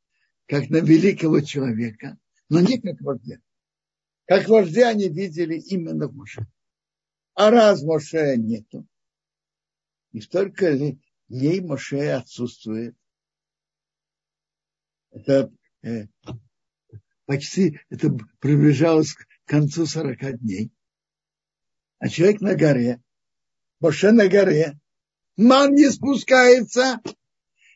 как 0.47 0.69
на 0.69 0.77
великого 0.77 1.41
человека, 1.41 2.17
но 2.49 2.61
не 2.61 2.79
как 2.79 3.01
вождя. 3.01 3.37
Как 4.25 4.47
вождя 4.47 4.89
они 4.89 5.09
видели 5.09 5.57
именно 5.57 6.07
Моше. 6.07 6.47
А 7.33 7.49
раз 7.49 7.81
Моше 7.81 8.37
нету, 8.37 8.87
и 10.11 10.21
столько 10.21 10.77
дней 11.27 11.61
Моше 11.61 12.11
отсутствует, 12.11 12.95
это 15.13 15.51
э, 15.83 16.07
почти 17.25 17.79
это 17.89 18.15
приближалось 18.39 19.13
к 19.13 19.25
концу 19.45 19.85
40 19.85 20.39
дней. 20.39 20.71
А 21.99 22.09
человек 22.09 22.41
на 22.41 22.55
горе, 22.55 23.01
Моше 23.79 24.11
на 24.11 24.27
горе, 24.27 24.79
ман 25.37 25.73
не 25.73 25.89
спускается, 25.89 27.01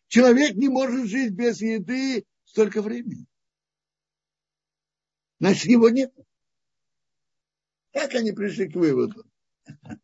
человек 0.07 0.55
не 0.55 0.67
может 0.67 1.07
жить 1.07 1.31
без 1.31 1.61
еды 1.61 2.25
столько 2.45 2.81
времени. 2.81 3.25
Значит, 5.39 5.65
его 5.65 5.89
нет. 5.89 6.13
Как 7.93 8.15
они 8.15 8.31
пришли 8.31 8.69
к 8.69 8.75
выводу? 8.75 9.25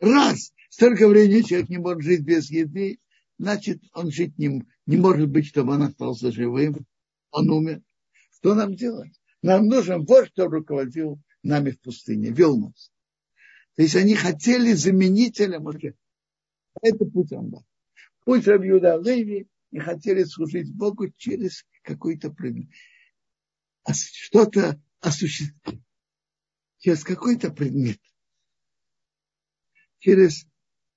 Раз 0.00 0.52
столько 0.68 1.08
времени 1.08 1.42
человек 1.42 1.68
не 1.68 1.78
может 1.78 2.02
жить 2.02 2.22
без 2.22 2.50
еды, 2.50 2.98
значит, 3.38 3.82
он 3.92 4.10
жить 4.10 4.38
не, 4.38 4.64
не 4.86 4.96
может 4.96 5.28
быть, 5.28 5.46
чтобы 5.46 5.74
он 5.74 5.82
остался 5.82 6.32
живым, 6.32 6.86
он 7.30 7.50
умер. 7.50 7.82
Что 8.36 8.54
нам 8.54 8.74
делать? 8.74 9.12
Нам 9.42 9.66
нужен 9.66 10.04
вождь, 10.04 10.32
кто 10.32 10.48
руководил 10.48 11.20
нами 11.42 11.70
в 11.70 11.80
пустыне, 11.80 12.30
вел 12.30 12.58
нас. 12.58 12.90
То 13.74 13.82
есть 13.82 13.96
они 13.96 14.14
хотели 14.14 14.72
заменителя 14.72 15.58
Моше. 15.58 15.94
Это 16.80 17.04
путь 17.04 17.32
Рамба. 17.32 17.64
Путь 18.24 18.46
Рабиуда 18.46 18.96
Леви 18.96 19.48
и 19.70 19.78
хотели 19.78 20.24
служить 20.24 20.72
Богу 20.72 21.10
через 21.10 21.64
какой-то 21.82 22.30
предмет. 22.30 22.68
Что-то 23.90 24.80
осуществить. 25.00 25.82
Через 26.78 27.02
какой-то 27.02 27.50
предмет. 27.50 28.00
Через 29.98 30.46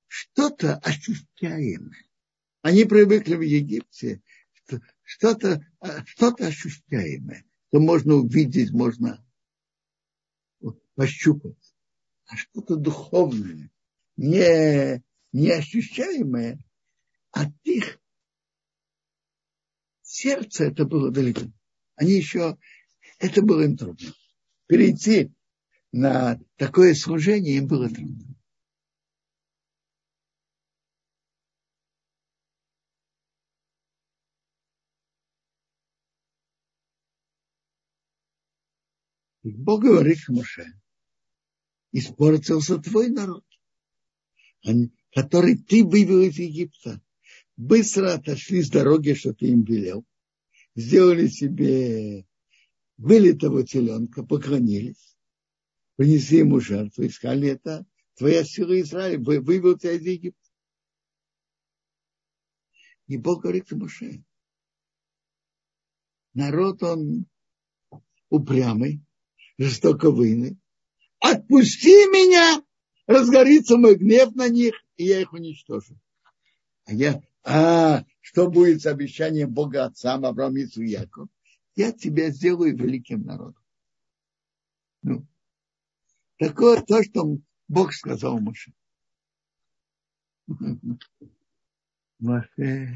что-то 0.08 0.78
ощущаемое. 0.78 2.05
Они 2.66 2.84
привыкли 2.84 3.36
в 3.36 3.42
Египте 3.42 4.24
что-то 5.04 5.64
что 6.08 6.30
ощущаемое, 6.30 7.46
что 7.68 7.80
можно 7.80 8.16
увидеть, 8.16 8.72
можно 8.72 9.24
пощупать. 10.96 11.76
А 12.26 12.36
что-то 12.36 12.76
духовное, 12.78 13.70
не, 14.18 15.04
неощущаемое, 15.32 16.58
от 17.30 17.50
их 17.66 18.00
сердца 20.02 20.64
это 20.64 20.86
было 20.86 21.12
далеко. 21.12 21.42
Они 21.94 22.14
еще, 22.14 22.58
это 23.20 23.44
было 23.44 23.62
им 23.62 23.78
трудно. 23.78 24.12
Перейти 24.66 25.32
на 25.92 26.42
такое 26.56 26.96
служение 26.96 27.58
им 27.58 27.68
было 27.68 27.90
трудно. 27.90 28.35
Бог 39.54 39.84
говорит 39.84 40.26
к 40.26 40.30
Моше, 40.30 40.66
испортился 41.92 42.80
твой 42.80 43.10
народ, 43.10 43.46
который 45.12 45.58
ты 45.58 45.84
вывел 45.84 46.22
из 46.22 46.38
Египта. 46.38 47.02
Быстро 47.56 48.16
отошли 48.16 48.64
с 48.64 48.70
дороги, 48.70 49.14
что 49.14 49.34
ты 49.34 49.48
им 49.48 49.64
велел. 49.64 50.06
сделали 50.76 51.28
себе 51.28 52.26
вылитого 52.98 53.66
теленка, 53.66 54.24
поклонились, 54.24 55.16
принесли 55.96 56.40
ему 56.40 56.60
жертву, 56.60 57.06
искали 57.06 57.50
это, 57.50 57.86
твоя 58.16 58.44
сила 58.44 58.80
Израиля 58.82 59.20
вывел 59.20 59.78
тебя 59.78 59.94
из 59.94 60.02
Египта. 60.02 60.50
И 63.08 63.18
Бог 63.18 63.44
говорит 63.44 63.72
Моше, 63.72 64.24
народ 66.34 66.82
он 66.82 67.28
упрямый, 68.30 69.02
жестоко 69.58 70.12
войны. 70.12 70.58
Отпусти 71.20 72.08
меня, 72.08 72.64
разгорится 73.08 73.78
мой 73.78 73.96
гнев 73.96 74.36
на 74.36 74.50
них, 74.50 74.76
и 74.98 75.06
я 75.06 75.22
их 75.22 75.34
уничтожу. 75.34 75.98
А 76.86 76.94
я, 76.94 77.22
а, 77.44 78.04
что 78.22 78.50
будет 78.50 78.82
с 78.82 78.86
обещанием 78.86 79.52
Бога 79.54 79.86
отцам 79.86 80.26
Авраам 80.26 80.58
и 80.58 80.68
Яков? 80.88 81.30
Я 81.76 81.92
тебя 81.92 82.30
сделаю 82.30 82.78
великим 82.78 83.24
народом. 83.24 83.64
Ну, 85.02 85.28
такое 86.38 86.82
то, 86.82 87.04
что 87.04 87.38
Бог 87.68 87.94
сказал 87.94 88.40
Моше. 88.40 88.74
Моше, 92.20 92.96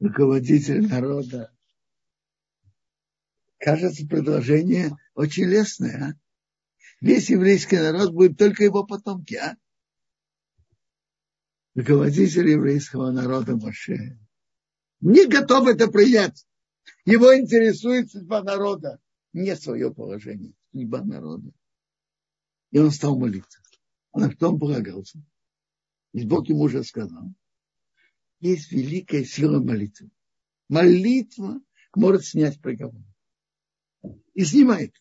руководитель 0.00 0.86
народа. 0.86 1.52
Кажется, 3.58 4.06
предложение 4.06 4.96
очень 5.14 5.44
лестное, 5.44 6.02
а? 6.02 6.20
Весь 7.00 7.30
еврейский 7.30 7.76
народ 7.76 8.12
будет 8.12 8.38
только 8.38 8.64
его 8.64 8.84
потомки, 8.84 9.34
а? 9.34 9.56
Руководитель 11.74 12.48
еврейского 12.48 13.10
народа 13.10 13.56
Моше 13.56 14.18
не 15.04 15.26
готов 15.26 15.68
это 15.68 15.88
принять. 15.88 16.46
Его 17.04 17.38
интересует 17.38 18.10
судьба 18.10 18.42
народа, 18.42 19.00
не 19.34 19.54
свое 19.54 19.92
положение, 19.92 20.54
судьба 20.72 21.02
народа. 21.04 21.52
И 22.70 22.78
он 22.78 22.90
стал 22.90 23.18
молиться. 23.18 23.60
А 24.12 24.20
на 24.20 24.32
что 24.32 24.50
он 24.50 24.58
полагался? 24.58 25.22
И 26.12 26.24
Бог 26.24 26.48
ему 26.48 26.60
уже 26.60 26.82
сказал. 26.84 27.34
Есть 28.40 28.72
великая 28.72 29.24
сила 29.24 29.60
молитвы. 29.60 30.10
Молитва 30.68 31.60
может 31.94 32.24
снять 32.24 32.60
приговор. 32.62 33.02
И 34.32 34.44
снимает. 34.44 34.94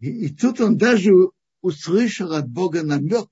И, 0.00 0.26
и 0.26 0.34
тут 0.34 0.60
он 0.60 0.76
даже 0.76 1.12
услышал 1.60 2.32
от 2.32 2.48
Бога 2.48 2.82
намек, 2.82 3.28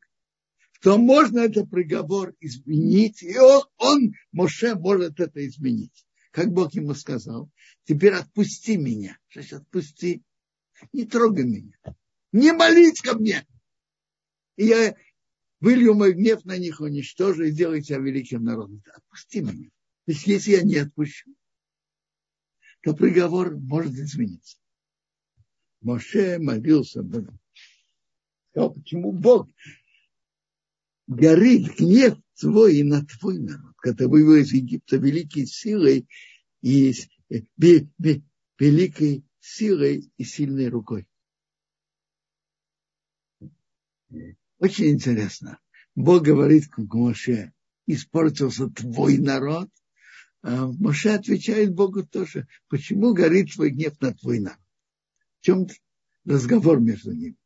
что 0.72 0.98
можно 0.98 1.40
этот 1.40 1.70
приговор 1.70 2.34
изменить. 2.40 3.22
И 3.22 3.38
он, 3.38 3.62
он, 3.78 4.12
Моше, 4.32 4.74
может 4.74 5.20
это 5.20 5.46
изменить. 5.46 6.06
Как 6.30 6.52
Бог 6.52 6.74
ему 6.74 6.94
сказал, 6.94 7.50
теперь 7.84 8.14
отпусти 8.14 8.76
меня. 8.76 9.18
Сейчас 9.28 9.60
отпусти 9.60 10.22
не 10.92 11.04
трогай 11.04 11.44
меня, 11.44 11.78
не 12.32 12.52
молись 12.52 13.00
ко 13.00 13.16
мне. 13.16 13.46
И 14.56 14.66
я 14.66 14.96
вылью 15.60 15.94
мой 15.94 16.12
гнев 16.12 16.44
на 16.44 16.58
них, 16.58 16.80
уничтожу 16.80 17.44
и 17.44 17.50
сделаю 17.50 17.82
тебя 17.82 17.98
великим 17.98 18.44
народом. 18.44 18.82
Отпусти 18.94 19.40
меня. 19.40 19.70
То 20.06 20.12
есть, 20.12 20.26
если 20.26 20.50
я 20.52 20.62
не 20.62 20.76
отпущу, 20.76 21.34
то 22.82 22.94
приговор 22.94 23.56
может 23.56 23.92
измениться. 23.92 24.58
Моше 25.84 26.38
молился 26.38 27.02
Богу. 27.02 27.38
Сказал, 28.50 28.72
почему 28.72 29.12
Бог 29.12 29.50
горит 31.06 31.76
гнев 31.78 32.18
твой 32.40 32.78
и 32.78 32.82
на 32.82 33.04
твой 33.04 33.38
народ, 33.38 33.74
когда 33.76 34.08
вывел 34.08 34.36
из 34.36 34.52
Египта 34.52 34.96
великой 34.96 35.46
силой 35.46 36.08
и 36.62 36.94
великой 38.58 39.24
силой 39.40 40.10
и 40.16 40.24
сильной 40.24 40.68
рукой. 40.68 41.06
Очень 44.58 44.92
интересно. 44.92 45.58
Бог 45.94 46.22
говорит 46.22 46.66
к 46.68 46.78
Моше, 46.78 47.52
испортился 47.86 48.70
твой 48.70 49.18
народ, 49.18 49.68
а 50.40 50.66
Моше 50.66 51.10
отвечает 51.10 51.74
Богу 51.74 52.06
тоже, 52.06 52.48
почему 52.68 53.12
горит 53.12 53.52
твой 53.52 53.70
гнев 53.70 54.00
на 54.00 54.14
твой 54.14 54.40
народ? 54.40 54.63
Чем 55.44 55.66
разговор 56.24 56.80
между 56.80 57.12
ними? 57.12 57.36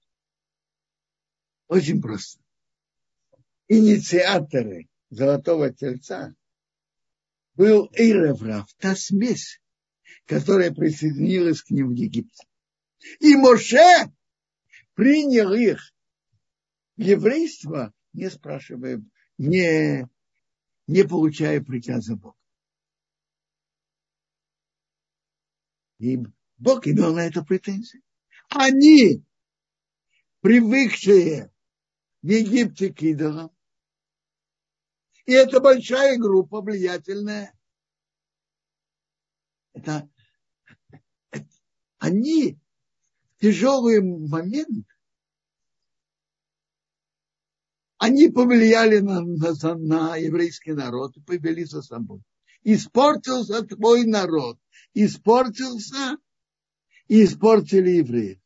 Очень 1.66 2.00
просто. 2.00 2.40
Инициаторы 3.66 4.88
Золотого 5.10 5.74
Тельца 5.74 6.32
был 7.54 7.90
Эйреврав, 7.94 8.72
та 8.74 8.94
смесь, 8.94 9.60
которая 10.26 10.72
присоединилась 10.72 11.60
к 11.60 11.70
ним 11.70 11.88
в 11.88 11.94
Египте. 11.94 12.46
И 13.18 13.34
Моше 13.34 14.12
принял 14.94 15.52
их 15.52 15.92
еврейство, 16.94 17.92
не 18.12 18.30
спрашивая, 18.30 19.02
не, 19.38 20.08
не 20.86 21.02
получая 21.02 21.60
приказа 21.60 22.14
Бога. 22.14 22.38
И 25.98 26.16
Бог 26.58 26.86
имел 26.86 27.14
на 27.14 27.20
это 27.20 27.42
претензии. 27.42 28.02
Они, 28.50 29.24
привыкшие 30.40 31.52
в 32.22 32.26
Египте 32.26 32.92
к 32.92 33.00
идолам, 33.02 33.50
и 35.24 35.32
это 35.32 35.60
большая 35.60 36.16
группа 36.18 36.60
влиятельная, 36.60 37.54
это 39.74 40.08
они 41.98 42.58
в 43.36 43.40
тяжелый 43.40 44.00
момент, 44.00 44.86
они 47.98 48.28
повлияли 48.28 49.00
на, 49.00 49.20
на, 49.20 49.74
на 49.74 50.16
еврейский 50.16 50.72
народ 50.72 51.16
и 51.16 51.20
повели 51.20 51.64
за 51.64 51.82
собой. 51.82 52.22
Испортился 52.62 53.62
твой 53.62 54.04
народ, 54.04 54.58
испортился 54.94 56.16
и 57.08 57.24
испортили 57.24 57.90
евреев. 57.90 58.38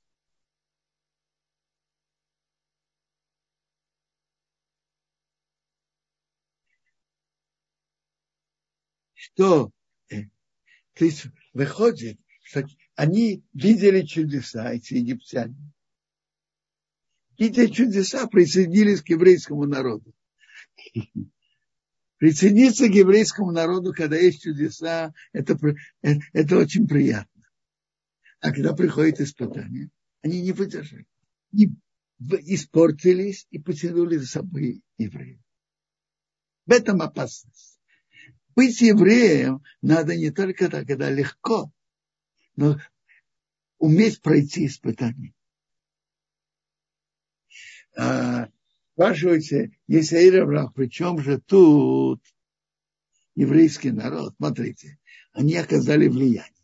Что 9.15 9.71
то 10.95 11.05
есть 11.05 11.27
выходит, 11.53 12.19
что 12.43 12.67
они 12.97 13.43
видели 13.55 14.03
чудеса, 14.03 14.73
эти 14.73 14.95
египтяне. 14.95 15.57
Эти 17.39 17.67
чудеса 17.69 18.27
присоединились 18.27 19.01
к 19.01 19.09
еврейскому 19.09 19.65
народу. 19.65 20.15
Присоединиться 22.19 22.89
к 22.89 22.93
еврейскому 22.93 23.51
народу, 23.51 23.93
когда 23.93 24.17
есть 24.17 24.43
чудеса, 24.43 25.13
это, 25.33 25.59
это 26.03 26.59
очень 26.59 26.87
приятно. 26.87 27.32
А 28.43 28.51
когда 28.51 28.75
приходит 28.75 29.21
испытание, 29.21 29.89
они 30.21 30.43
не 30.43 30.51
выдержали. 30.51 31.07
Не 31.53 31.73
испортились 32.19 33.47
и 33.51 33.61
потянули 33.61 34.17
за 34.17 34.27
собой 34.27 34.83
евреев. 34.99 35.41
В 36.67 36.73
этом 36.73 37.03
опасность. 37.03 37.81
Быть 38.57 38.81
евреем 38.81 39.63
надо 39.81 40.17
не 40.17 40.31
только 40.31 40.69
так, 40.69 40.89
когда 40.89 41.09
легко, 41.09 41.73
но 42.57 42.81
уметь 43.79 44.21
пройти 44.21 44.67
испытание. 44.67 45.35
А, 47.97 48.49
спрашиваете, 48.95 49.71
если 49.87 50.17
Эйраврах, 50.17 50.75
при 50.75 50.89
чем 50.89 51.21
же 51.21 51.41
тут 51.41 52.21
еврейский 53.37 53.93
народ? 53.93 54.35
Смотрите, 54.37 54.99
они 55.33 55.55
оказали 55.55 56.09
влияние. 56.09 56.62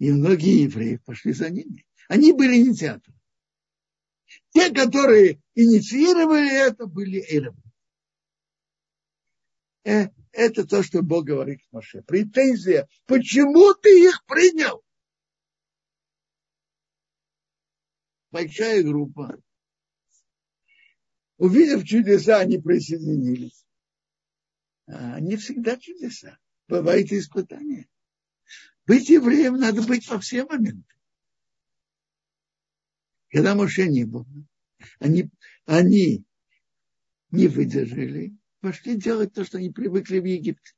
И 0.00 0.10
многие 0.10 0.62
евреи 0.62 0.96
пошли 0.96 1.34
за 1.34 1.50
ними. 1.50 1.86
Они 2.08 2.32
были 2.32 2.56
инициаторы. 2.56 3.16
Те, 4.48 4.72
которые 4.72 5.42
инициировали 5.54 6.50
это, 6.50 6.86
были 6.86 7.20
Эйраврах. 7.20 7.62
Э, 9.84 10.08
это 10.32 10.66
то, 10.66 10.82
что 10.82 11.02
Бог 11.02 11.26
говорит 11.26 11.60
к 11.62 11.72
Моше. 11.72 12.02
Претензия. 12.02 12.88
Почему 13.04 13.74
ты 13.74 14.08
их 14.08 14.24
принял? 14.24 14.82
Большая 18.30 18.82
группа. 18.82 19.38
Увидев 21.36 21.84
чудеса, 21.84 22.38
они 22.38 22.56
присоединились. 22.56 23.66
А 24.86 25.20
не 25.20 25.36
всегда 25.36 25.76
чудеса. 25.76 26.38
Бывает 26.68 27.12
испытания. 27.12 27.86
Быть 28.90 29.08
евреем 29.08 29.54
надо 29.54 29.82
быть 29.82 30.08
во 30.08 30.18
все 30.18 30.44
моменты. 30.44 30.92
Когда 33.28 33.54
Моше 33.54 33.86
не 33.86 34.02
было, 34.04 34.26
они, 34.98 35.30
они 35.64 36.24
не 37.30 37.46
выдержали 37.46 38.36
пошли 38.58 38.96
делать 38.96 39.32
то, 39.32 39.44
что 39.44 39.58
они 39.58 39.70
привыкли 39.70 40.18
в 40.18 40.24
Египте. 40.24 40.72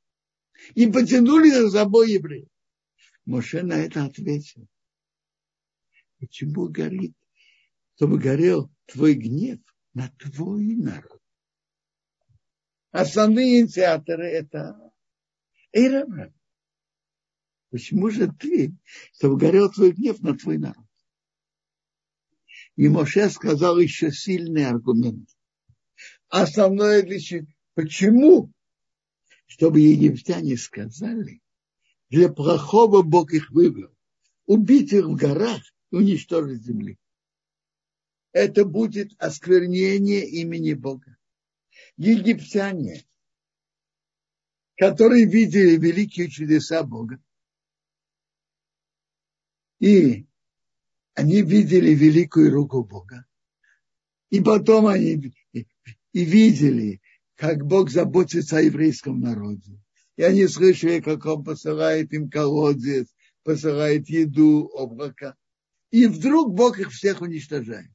И 0.75 0.85
потянули 0.85 1.49
за 1.49 1.71
собой 1.71 2.11
евреев. 2.11 2.47
Моше 3.25 3.63
на 3.63 3.83
это 3.83 4.05
ответил. 4.05 4.67
Почему 6.19 6.67
горит? 6.69 7.15
Чтобы 7.95 8.19
горел 8.19 8.71
твой 8.85 9.15
гнев 9.15 9.59
на 9.95 10.07
твой 10.19 10.75
народ. 10.75 11.19
Основные 12.91 13.61
инициаторы 13.61 14.27
это 14.27 14.93
Эйрабрам. 15.71 16.31
Почему 17.73 18.11
же 18.11 18.31
ты, 18.31 18.71
чтобы 19.13 19.35
горел 19.35 19.67
твой 19.71 19.93
гнев 19.93 20.21
на 20.21 20.37
твой 20.37 20.59
народ? 20.59 20.85
И 22.75 22.87
Моше 22.87 23.31
сказал 23.31 23.79
еще 23.79 24.11
сильный 24.11 24.67
аргумент. 24.67 25.27
Основное 26.29 27.01
для 27.01 27.19
чего? 27.19 27.47
Почему? 27.73 28.51
Чтобы 29.47 29.79
египтяне 29.79 30.55
сказали, 30.55 31.41
для 32.11 32.31
плохого 32.31 33.01
Бог 33.01 33.33
их 33.33 33.49
выбрал. 33.49 33.91
Убить 34.45 34.93
их 34.93 35.05
в 35.05 35.15
горах 35.15 35.63
и 35.89 35.95
уничтожить 35.95 36.63
земли. 36.63 36.99
Это 38.33 38.65
будет 38.65 39.13
осквернение 39.17 40.29
имени 40.29 40.73
Бога. 40.73 41.17
Египтяне, 41.97 43.03
которые 44.75 45.25
видели 45.25 45.75
великие 45.75 46.29
чудеса 46.29 46.83
Бога, 46.83 47.19
и 49.83 50.25
они 51.13 51.41
видели 51.41 51.93
великую 51.93 52.53
руку 52.53 52.85
Бога. 52.85 53.25
И 54.29 54.39
потом 54.39 54.87
они 54.87 55.33
и 55.51 56.23
видели, 56.23 57.01
как 57.35 57.65
Бог 57.65 57.89
заботится 57.89 58.59
о 58.59 58.61
еврейском 58.61 59.19
народе. 59.19 59.77
И 60.15 60.23
они 60.23 60.47
слышали, 60.47 61.01
как 61.01 61.25
он 61.25 61.43
посылает 61.43 62.13
им 62.13 62.29
колодец, 62.29 63.13
посылает 63.43 64.07
еду, 64.07 64.71
облака. 64.73 65.35
И 65.91 66.07
вдруг 66.07 66.53
Бог 66.53 66.79
их 66.79 66.91
всех 66.91 67.19
уничтожает. 67.19 67.91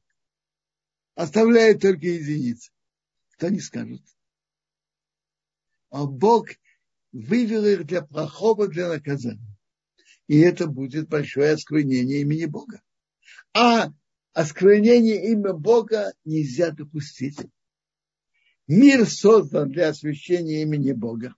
Оставляет 1.15 1.81
только 1.81 2.05
единицы. 2.05 2.71
Кто 3.31 3.49
не 3.49 3.61
скажет? 3.61 4.03
А 5.89 6.05
Бог 6.05 6.49
вывел 7.11 7.65
их 7.65 7.87
для 7.87 8.03
плохого, 8.03 8.67
для 8.67 8.89
наказания. 8.89 9.58
И 10.29 10.37
это 10.37 10.67
будет 10.67 11.09
большое 11.09 11.53
осквернение 11.53 12.21
имени 12.21 12.45
Бога. 12.45 12.83
А 13.51 13.91
осквернение 14.33 15.31
имя 15.31 15.53
Бога 15.53 16.13
нельзя 16.23 16.69
допустить. 16.69 17.39
Мир 18.67 19.07
создан 19.09 19.71
для 19.71 19.89
освящения 19.89 20.61
имени 20.61 20.91
Бога. 20.91 21.33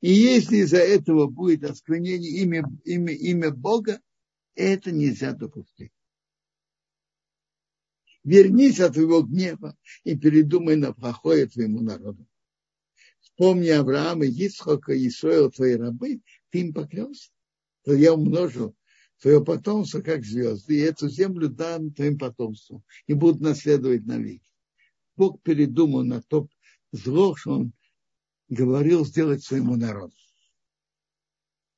И 0.00 0.12
если 0.12 0.56
из-за 0.56 0.78
этого 0.78 1.28
будет 1.28 1.62
осквернение 1.62 2.32
имя, 2.42 2.64
имя, 2.84 3.14
имя 3.14 3.52
Бога, 3.52 4.00
это 4.56 4.90
нельзя 4.90 5.34
допустить. 5.34 5.92
Вернись 8.24 8.80
от 8.80 8.94
твоего 8.94 9.22
гнева 9.22 9.76
и 10.02 10.18
передумай 10.18 10.74
на 10.74 10.92
плохое 10.92 11.46
твоему 11.46 11.80
народу. 11.80 12.26
Вспомни 13.20 13.68
Авраама, 13.68 14.26
Исхока 14.26 14.94
и 14.94 15.06
Исоила, 15.06 15.48
твои 15.48 15.76
рабы, 15.76 16.22
ты 16.50 16.62
им 16.62 16.74
поклялся, 16.74 17.30
то 17.84 17.94
я 17.94 18.14
умножу 18.14 18.74
твое 19.20 19.44
потомство, 19.44 20.00
как 20.00 20.24
звезды, 20.24 20.76
и 20.76 20.80
эту 20.80 21.08
землю 21.08 21.48
дам 21.48 21.92
твоим 21.92 22.18
потомству, 22.18 22.82
и 23.06 23.14
будут 23.14 23.40
наследовать 23.40 24.04
навеки. 24.04 24.50
Бог 25.16 25.40
передумал 25.42 26.04
на 26.04 26.20
то 26.22 26.48
зло, 26.90 27.36
что 27.36 27.52
он 27.52 27.72
говорил 28.48 29.04
сделать 29.04 29.44
своему 29.44 29.76
народу. 29.76 30.14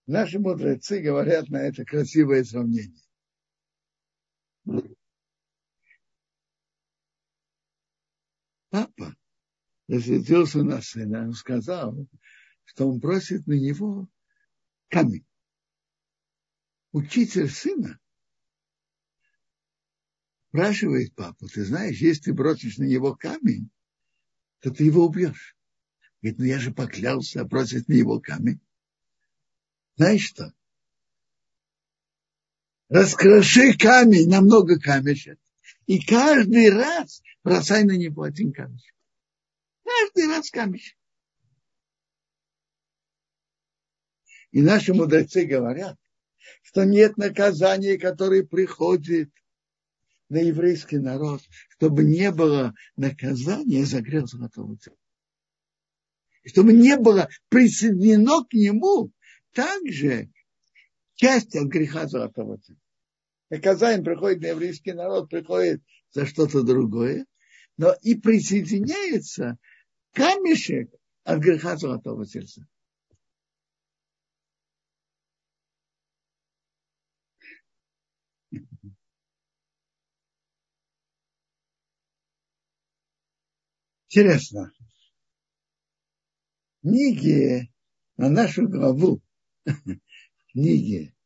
Наши 0.07 0.39
мудрецы 0.39 1.01
говорят 1.01 1.49
на 1.49 1.59
это 1.59 1.85
красивое 1.85 2.45
сравнение. 2.45 3.03
Папа 8.71 9.15
рассердился 9.87 10.63
на 10.63 10.81
сына, 10.83 11.27
он 11.29 11.35
сказал, 11.35 12.09
что 12.65 12.89
он 12.89 13.01
просит 13.01 13.47
на 13.47 13.53
него 13.53 14.09
камень. 14.89 15.27
Учитель 16.95 17.51
сына 17.51 17.99
спрашивает 20.51 21.13
папу, 21.17 21.49
ты 21.49 21.65
знаешь, 21.65 21.99
если 21.99 22.27
ты 22.27 22.33
бросишь 22.33 22.79
на 22.79 22.85
него 22.85 23.17
камень, 23.17 23.69
то 24.61 24.71
ты 24.71 24.85
его 24.85 25.07
убьешь. 25.07 25.57
Говорит, 26.23 26.39
ну 26.39 26.45
я 26.45 26.61
же 26.61 26.73
поклялся 26.73 27.45
бросить 27.45 27.89
на 27.89 27.95
его 27.95 28.21
камень. 28.21 28.61
Знаешь 29.97 30.25
что? 30.25 30.55
Раскроши 32.89 33.77
камень 33.77 34.29
на 34.29 34.41
много 34.41 34.79
камешек. 34.79 35.41
И 35.87 35.99
каждый 35.99 36.71
раз 36.71 37.25
бросай 37.43 37.83
на 37.83 37.97
него 37.97 38.23
один 38.23 38.53
камешек. 38.53 38.95
Каждый 39.83 40.29
раз 40.29 40.49
камешек. 40.49 40.97
И 44.53 44.63
наши 44.63 44.95
мудрецы 44.95 45.45
говорят, 45.45 45.99
что 46.63 46.85
нет 46.85 47.17
наказания, 47.17 47.99
которое 47.99 48.45
приходит 48.45 49.31
на 50.29 50.39
еврейский 50.39 50.99
народ, 50.99 51.43
чтобы 51.71 52.05
не 52.05 52.31
было 52.31 52.75
наказания 52.97 53.85
за 53.85 54.01
грех 54.01 54.27
золотого 54.27 54.77
тела 54.79 54.97
чтобы 56.47 56.73
не 56.73 56.97
было 56.97 57.29
присоединено 57.49 58.45
к 58.45 58.53
нему 58.53 59.11
также 59.53 60.31
часть 61.15 61.55
от 61.57 61.69
греха 61.69 62.07
золотого 62.07 62.59
царя. 62.59 62.79
Наказание 63.51 64.05
приходит 64.05 64.43
на 64.43 64.47
еврейский 64.49 64.93
народ, 64.93 65.31
приходит 65.31 65.83
за 66.11 66.27
что-то 66.27 66.63
другое, 66.63 67.27
но 67.77 67.95
и 68.03 68.15
присоединяется 68.15 69.59
камешек 70.13 70.91
от 71.25 71.39
греха 71.41 71.77
золотого 71.77 72.27
сердца. 72.27 72.67
Интересно. 84.17 84.73
Книге, 86.83 87.73
на 88.17 88.29
нашу 88.29 88.69
главу, 88.69 89.21
книге 90.53 91.17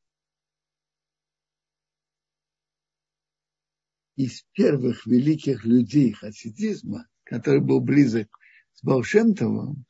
из 4.16 4.42
первых 4.54 5.04
великих 5.04 5.66
людей 5.66 6.12
хасидизма, 6.12 7.06
который 7.24 7.60
был 7.60 7.82
близок 7.82 8.34
с 8.72 8.82
Балшемтовым, 8.82 9.84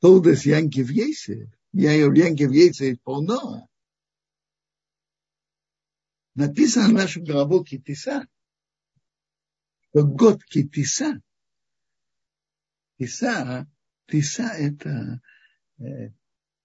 Толдес 0.00 0.44
Янкив 0.44 0.90
Ейсе, 0.90 1.50
я 1.72 1.94
Янкив 1.94 2.50
Ейсе 2.50 2.98
полно, 3.02 3.70
написано 6.34 6.88
в 6.88 6.92
нашу 6.92 7.24
главу 7.24 7.64
Китиса, 7.64 8.28
что 9.96 10.04
год 10.04 10.44
Китиса, 10.44 11.22
Киса 12.98 13.66
Тиса– 14.08 14.42
это 14.58 15.22
э, 15.78 16.10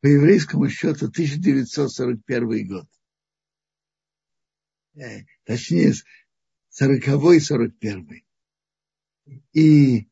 по 0.01 0.07
еврейскому 0.07 0.67
счету 0.67 1.05
1941 1.05 2.67
год. 2.67 2.89
Э, 4.95 5.21
точнее, 5.45 5.93
40-й, 6.77 7.39
41 7.39 8.23
И, 9.53 10.09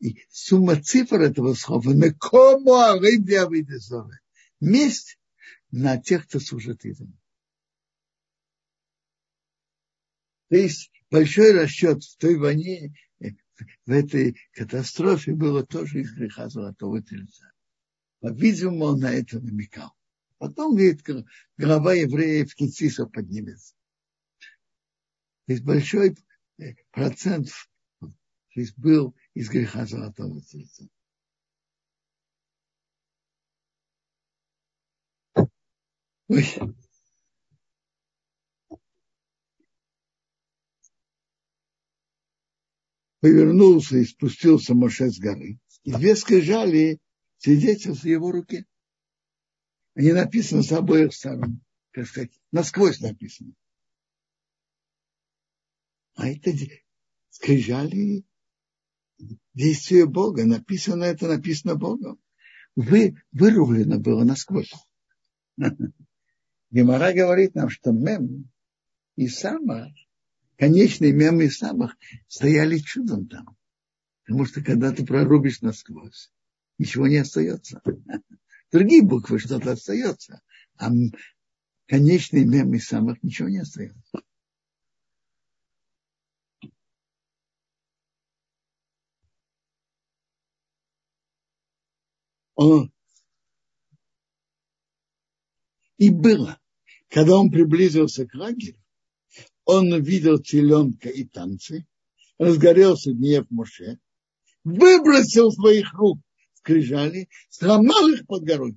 и 0.00 0.26
сумма 0.30 0.82
цифр 0.82 1.20
этого 1.20 1.54
слова 1.54 1.92
на 1.92 2.12
кому 2.12 2.74
месть 4.58 5.16
на 5.70 5.96
тех, 5.96 6.26
кто 6.26 6.40
служит 6.40 6.84
этому. 6.84 7.16
То 10.48 10.56
есть 10.56 10.90
большой 11.10 11.52
расчет 11.52 12.02
в 12.02 12.16
той 12.16 12.36
войне, 12.36 12.94
в 13.84 13.90
этой 13.90 14.36
катастрофе 14.52 15.34
было 15.34 15.66
тоже 15.66 16.00
из 16.00 16.12
греха 16.12 16.48
золотого 16.48 17.02
тельца. 17.02 17.52
По-видимому, 18.20 18.84
он 18.86 19.00
на 19.00 19.12
это 19.12 19.40
намекал. 19.40 19.92
Потом, 20.38 20.74
говорит, 20.74 21.02
голова 21.56 21.92
евреев 21.92 22.54
Кицисо 22.54 23.06
поднимется. 23.06 23.74
То 25.46 25.52
есть 25.52 25.64
большой 25.64 26.16
процент 26.92 27.48
то 28.52 28.60
есть 28.60 28.76
был 28.76 29.14
из 29.34 29.48
греха 29.48 29.86
золотого 29.86 30.40
тельца. 30.42 30.84
Ой. 36.28 36.44
Повернулся 43.20 43.98
и 43.98 44.04
спустился 44.04 44.74
Моше 44.74 45.10
с 45.10 45.18
горы. 45.18 45.58
И 45.84 45.92
две 45.92 46.16
скрижали 46.16 46.98
свидетельство 47.38 47.94
в 47.94 48.04
его 48.04 48.30
руке. 48.30 48.66
Они 49.94 50.12
написаны 50.12 50.62
с 50.62 50.72
обоих 50.72 51.14
сторон, 51.14 51.60
как 51.92 52.06
сказать, 52.06 52.32
насквозь 52.52 53.00
написано. 53.00 53.52
А 56.14 56.28
это 56.28 56.52
скрижали 57.30 58.24
действие 59.54 60.06
Бога. 60.06 60.44
Написано 60.44 61.04
это, 61.04 61.28
написано 61.28 61.76
Богом. 61.76 62.20
Вы, 62.76 63.16
вырублено 63.32 63.98
было 63.98 64.24
насквозь. 64.24 64.72
Гемора 66.70 67.12
говорит 67.12 67.54
нам, 67.54 67.68
что 67.68 67.90
мем 67.90 68.50
и 69.16 69.28
сама, 69.28 69.88
конечный 70.60 71.12
мем 71.12 71.40
и 71.40 71.48
самых 71.48 71.96
стояли 72.28 72.76
чудом 72.76 73.26
там. 73.26 73.56
Потому 74.24 74.44
что 74.44 74.62
когда 74.62 74.92
ты 74.92 75.06
прорубишь 75.06 75.62
насквозь, 75.62 76.30
ничего 76.76 77.08
не 77.08 77.16
остается. 77.16 77.80
Другие 78.70 79.02
буквы 79.02 79.38
что-то 79.38 79.72
остается, 79.72 80.42
а 80.76 80.90
конечный 81.86 82.44
мем 82.44 82.74
и 82.74 82.78
самых 82.78 83.22
ничего 83.22 83.48
не 83.48 83.60
остается. 83.60 84.02
Он 92.54 92.92
и 95.96 96.10
было, 96.10 96.60
когда 97.08 97.38
он 97.38 97.50
приблизился 97.50 98.26
к 98.26 98.34
лагерю, 98.34 98.78
он 99.70 99.92
увидел 99.92 100.38
теленка 100.38 101.08
и 101.08 101.24
танцы, 101.24 101.86
разгорелся 102.38 103.12
гнев 103.12 103.46
Моше, 103.50 103.98
выбросил 104.64 105.52
своих 105.52 105.92
рук 105.94 106.18
скрижали, 106.54 107.28
сломал 107.48 108.08
их 108.08 108.26
под 108.26 108.44
горой. 108.44 108.76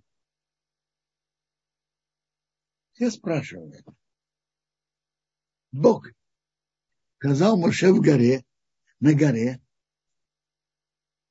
Все 2.93 3.11
спрашивают. 3.11 3.85
Бог 5.71 6.07
сказал 7.17 7.57
Моше 7.57 7.91
в 7.91 7.99
горе, 7.99 8.45
на 8.99 9.13
горе, 9.13 9.59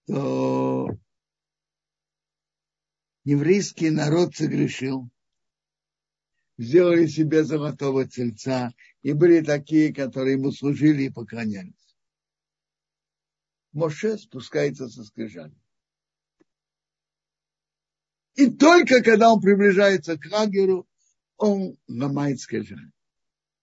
то 0.07 0.89
еврейский 3.25 3.91
народ 3.91 4.35
согрешил, 4.35 5.09
сделали 6.59 7.07
себе 7.07 7.45
золотого 7.45 8.07
тельца, 8.07 8.73
и 9.03 9.13
были 9.13 9.41
такие, 9.41 9.93
которые 9.93 10.35
ему 10.37 10.53
служили 10.53 11.05
и 11.05 11.11
поклонялись. 11.11 11.75
Моше 13.73 14.19
спускается 14.19 14.89
со 14.89 15.05
скрижами. 15.05 15.57
И 18.35 18.51
только 18.51 19.03
когда 19.03 19.33
он 19.33 19.41
приближается 19.41 20.19
к 20.19 20.31
лагерю, 20.31 20.87
он 21.37 21.77
ломает 21.89 22.41
скрижали. 22.41 22.91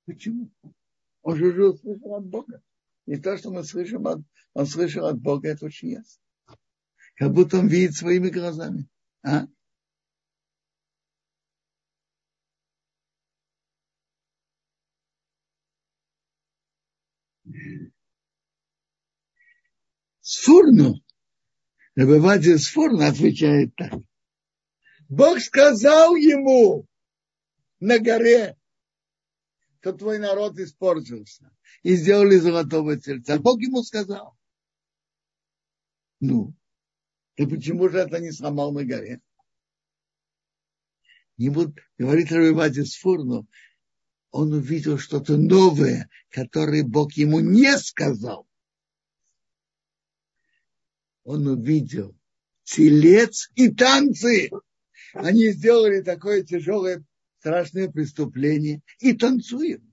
Почему? 0.05 0.51
Он 1.21 1.37
же 1.37 1.47
уже 1.47 1.69
услышал 1.69 2.15
от 2.15 2.25
Бога. 2.25 2.61
И 3.05 3.17
то, 3.17 3.37
что 3.37 3.51
мы 3.51 3.63
слышим 3.63 4.07
от, 4.07 4.19
он 4.53 4.65
слышал 4.65 5.05
от 5.05 5.19
Бога, 5.19 5.49
это 5.49 5.65
очень 5.65 5.89
ясно. 5.89 6.21
Как 7.15 7.31
будто 7.31 7.59
он 7.59 7.67
видит 7.67 7.95
своими 7.95 8.29
глазами. 8.29 8.87
А? 9.23 9.47
Сфурну, 20.31 21.03
Рабавадия 21.95 22.59
Сфурну 22.59 23.03
отвечает 23.03 23.75
так. 23.75 23.99
Бог 25.07 25.39
сказал 25.39 26.15
ему 26.15 26.85
на 27.79 27.97
горе, 27.97 28.55
что 29.79 29.93
твой 29.93 30.19
народ 30.19 30.59
испортился 30.59 31.49
и 31.81 31.95
сделали 31.95 32.37
золотого 32.37 32.95
тельца. 32.95 33.39
Бог 33.39 33.59
ему 33.59 33.81
сказал. 33.81 34.37
Ну, 36.19 36.53
и 37.35 37.47
почему 37.47 37.89
же 37.89 37.97
это 37.97 38.19
не 38.19 38.31
сломал 38.31 38.71
на 38.71 38.85
горе? 38.85 39.21
Не 41.37 41.49
буду, 41.49 41.73
говорит 41.97 42.31
Рабивади 42.31 42.81
Сфурну, 42.81 43.47
он 44.29 44.53
увидел 44.53 44.99
что-то 44.99 45.37
новое, 45.37 46.07
которое 46.29 46.83
Бог 46.83 47.13
ему 47.13 47.39
не 47.39 47.75
сказал. 47.79 48.47
Он 51.29 51.45
увидел 51.45 52.17
телец 52.63 53.51
и 53.53 53.69
танцы. 53.69 54.49
Они 55.13 55.51
сделали 55.51 56.01
такое 56.01 56.41
тяжелое, 56.41 57.05
страшное 57.37 57.87
преступление 57.87 58.81
и 58.97 59.13
танцуют. 59.13 59.83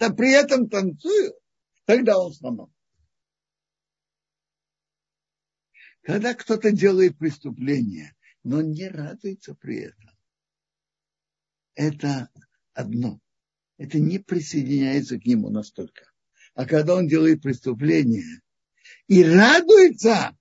Да 0.00 0.10
при 0.10 0.32
этом 0.32 0.68
танцуют. 0.68 1.36
Тогда 1.84 2.18
он 2.18 2.32
сломал. 2.32 2.72
Когда 6.02 6.34
кто-то 6.34 6.72
делает 6.72 7.18
преступление, 7.18 8.12
но 8.42 8.60
не 8.60 8.88
радуется 8.88 9.54
при 9.54 9.76
этом, 9.76 10.10
это 11.76 12.30
одно 12.72 13.20
это 13.78 14.00
не 14.00 14.18
присоединяется 14.18 15.20
к 15.20 15.24
нему 15.24 15.50
настолько. 15.50 16.10
А 16.54 16.66
когда 16.66 16.96
он 16.96 17.06
делает 17.06 17.42
преступление 17.42 18.40
и 19.06 19.22
радуется, 19.22 20.36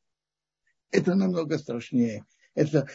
это 0.94 1.16
намного 1.16 1.58
страшнее. 1.58 2.26
Это 2.56 2.88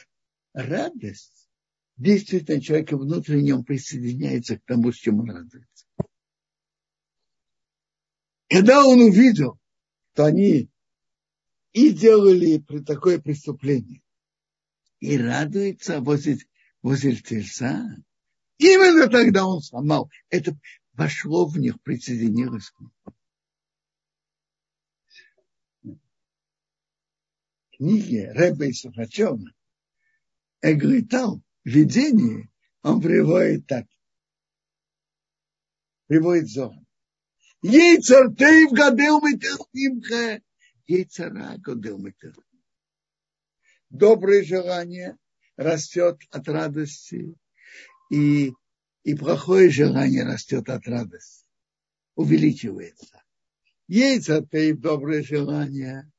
радость 0.54 1.48
действительно 1.96 2.60
человека 2.60 2.96
внутренне 2.96 3.54
он 3.54 3.64
присоединяется 3.64 4.58
к 4.58 4.64
тому, 4.64 4.92
с 4.92 4.96
чем 4.96 5.20
он 5.20 5.30
радуется. 5.30 5.86
Когда 8.48 8.86
он 8.86 9.00
увидел, 9.00 9.58
что 10.12 10.24
они 10.24 10.70
и 11.72 11.90
делали 11.90 12.64
такое 12.86 13.20
преступление, 13.20 14.02
и 15.00 15.18
радуется 15.18 16.00
возле, 16.00 16.38
возле 16.82 17.14
тельца, 17.16 17.84
Именно 18.58 19.08
тогда 19.08 19.46
он 19.46 19.62
сломал. 19.62 20.10
Это 20.30 20.58
вошло 20.92 21.46
в 21.46 21.58
них, 21.58 21.80
присоединилось 21.82 22.70
к 22.70 22.80
ним. 22.80 22.90
Книге 27.78 28.32
Рэба 28.32 28.66
и 28.66 28.72
Сафачева 28.72 29.38
Эглитал 30.60 31.40
видение 31.64 32.50
он 32.82 33.00
приводит 33.00 33.66
так. 33.66 33.86
Приводит 36.06 36.48
Зохан. 36.48 36.86
Ейцар 37.62 38.32
ты 38.34 38.68
в 38.68 38.72
гадел 38.72 39.20
митахимха, 39.20 40.40
ейцара 40.86 41.56
гадел 41.58 41.98
митахимха. 41.98 42.42
Доброе 43.90 44.44
желание 44.44 45.16
растет 45.56 46.20
от 46.30 46.48
радости, 46.48 47.34
и, 48.10 48.52
и 49.02 49.14
плохое 49.14 49.70
желание 49.70 50.24
растет 50.24 50.68
от 50.68 50.86
радости, 50.86 51.46
увеличивается. 52.14 53.22
Яйца 53.86 54.46
и 54.52 54.72
доброе 54.72 55.22
желание 55.22 56.10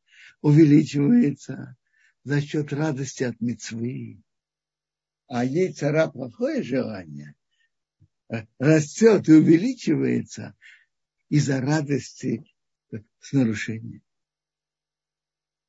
увеличивается 0.41 1.75
за 2.23 2.41
счет 2.41 2.73
радости 2.73 3.23
от 3.23 3.39
мецвы. 3.41 4.21
А 5.27 5.45
яйцара 5.45 6.07
плохое 6.07 6.63
желание 6.63 7.35
растет 8.57 9.27
и 9.27 9.33
увеличивается 9.33 10.55
из-за 11.29 11.61
радости 11.61 12.43
с 13.19 13.33
нарушением. 13.33 14.01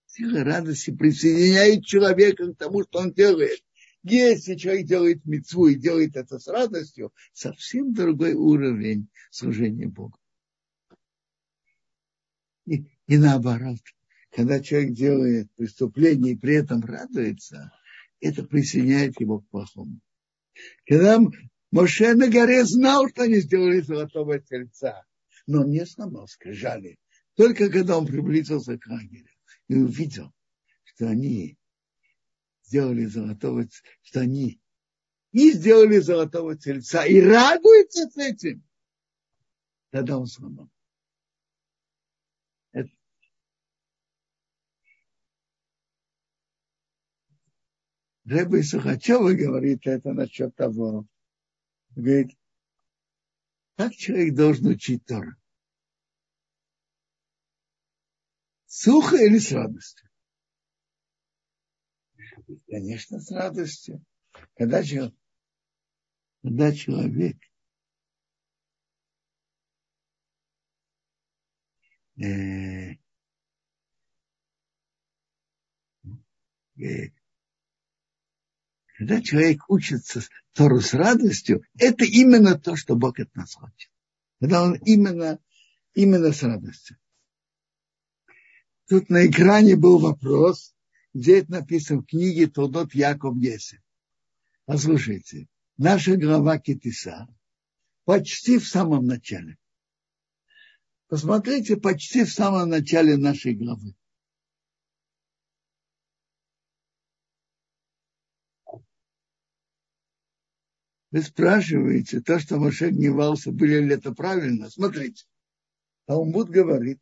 Сила 0.07 0.45
радости 0.45 0.91
присоединяет 0.91 1.85
человека 1.85 2.53
к 2.53 2.57
тому, 2.57 2.83
что 2.83 3.01
он 3.01 3.13
делает. 3.13 3.63
Если 4.03 4.57
человек 4.57 4.87
делает 4.87 5.25
мецву 5.25 5.69
и 5.69 5.75
делает 5.75 6.17
это 6.17 6.39
с 6.39 6.47
радостью, 6.49 7.13
совсем 7.33 7.93
другой 7.93 8.33
уровень 8.33 9.09
служения 9.31 9.87
Богу. 9.87 10.19
И, 12.67 12.87
и 13.07 13.19
наоборот, 13.19 13.79
когда 14.31 14.61
человек 14.61 14.93
делает 14.93 15.51
преступление 15.57 16.35
и 16.35 16.39
при 16.39 16.55
этом 16.55 16.83
радуется, 16.83 17.73
это 18.21 18.45
присоединяет 18.45 19.21
его 19.21 19.41
к 19.41 19.49
плохому. 19.49 20.01
Когда 20.87 21.19
Моше 21.71 22.15
на 22.15 22.29
горе 22.29 22.65
знал, 22.65 23.09
что 23.09 23.23
они 23.23 23.37
сделали 23.37 23.81
золотого 23.81 24.39
тельца, 24.41 25.05
но 25.47 25.63
он 25.63 25.71
не 25.71 25.87
сломал 25.87 26.27
скрижали. 26.27 26.99
Только 27.35 27.71
когда 27.71 27.97
он 27.97 28.07
приблизился 28.07 28.77
к 28.77 28.87
ангелу 28.89 29.29
и 29.69 29.75
увидел, 29.77 30.33
что 30.85 31.09
они 31.09 31.57
сделали 32.65 33.07
золотого, 33.07 33.67
что 34.03 34.21
они 34.21 34.61
и 35.33 35.53
сделали 35.53 35.99
золотого 35.99 36.57
тельца 36.57 37.07
и 37.07 37.21
радуются 37.21 38.11
с 38.11 38.17
этим, 38.17 38.65
тогда 39.91 40.19
он 40.19 40.27
сломал. 40.27 40.69
Рэба 48.31 48.63
Сухачева 48.63 49.33
говорит 49.33 49.85
это 49.89 50.13
насчет 50.13 50.55
того. 50.55 51.05
Говорит, 51.97 52.39
как 53.77 53.93
человек 53.93 54.37
должен 54.37 54.69
учить 54.69 55.05
Тору? 55.05 55.33
Сухо 58.67 59.17
или 59.17 59.39
с 59.39 59.51
радостью? 59.51 60.09
Конечно, 62.69 63.19
с 63.19 63.33
радостью. 63.33 64.05
Когда, 64.55 64.85
человек, 64.85 65.15
когда 66.43 66.73
человек 66.73 67.37
э, 72.23 72.93
э, 76.77 77.20
когда 79.01 79.23
человек 79.23 79.63
учится 79.71 80.21
Тору 80.53 80.83
с 80.83 80.93
радостью, 80.93 81.65
это 81.79 82.05
именно 82.05 82.59
то, 82.59 82.77
что 82.77 82.97
Бог 82.97 83.19
от 83.19 83.35
нас 83.35 83.55
хочет. 83.55 83.91
Когда 84.41 84.63
он 84.63 84.75
именно, 84.75 85.39
именно 85.95 86.33
с 86.33 86.43
радостью. 86.43 86.99
Тут 88.91 89.09
на 89.09 89.27
экране 89.27 89.75
был 89.77 90.01
вопрос, 90.01 90.75
где 91.15 91.39
это 91.39 91.53
написано 91.53 92.03
в 92.03 92.05
книге 92.09 92.47
Толдот 92.47 92.95
Яков 92.95 93.39
Еси. 93.39 93.81
Послушайте, 94.67 95.47
наша 95.79 96.19
глава 96.19 96.59
Китиса 96.59 97.27
почти 98.05 98.59
в 98.59 98.69
самом 98.69 99.07
начале. 99.07 99.57
Посмотрите, 101.09 101.79
почти 101.79 102.25
в 102.25 102.31
самом 102.31 102.69
начале 102.69 103.17
нашей 103.17 103.55
главы. 103.55 103.95
Вы 111.11 111.23
спрашиваете, 111.23 112.21
то, 112.21 112.39
что 112.39 112.59
Моше 112.59 112.91
гневался, 112.91 113.51
были 113.51 113.81
ли 113.81 113.95
это 113.95 114.13
правильно? 114.13 114.71
Смотрите, 114.71 115.27
Талмуд 116.07 116.49
говорит 116.51 117.01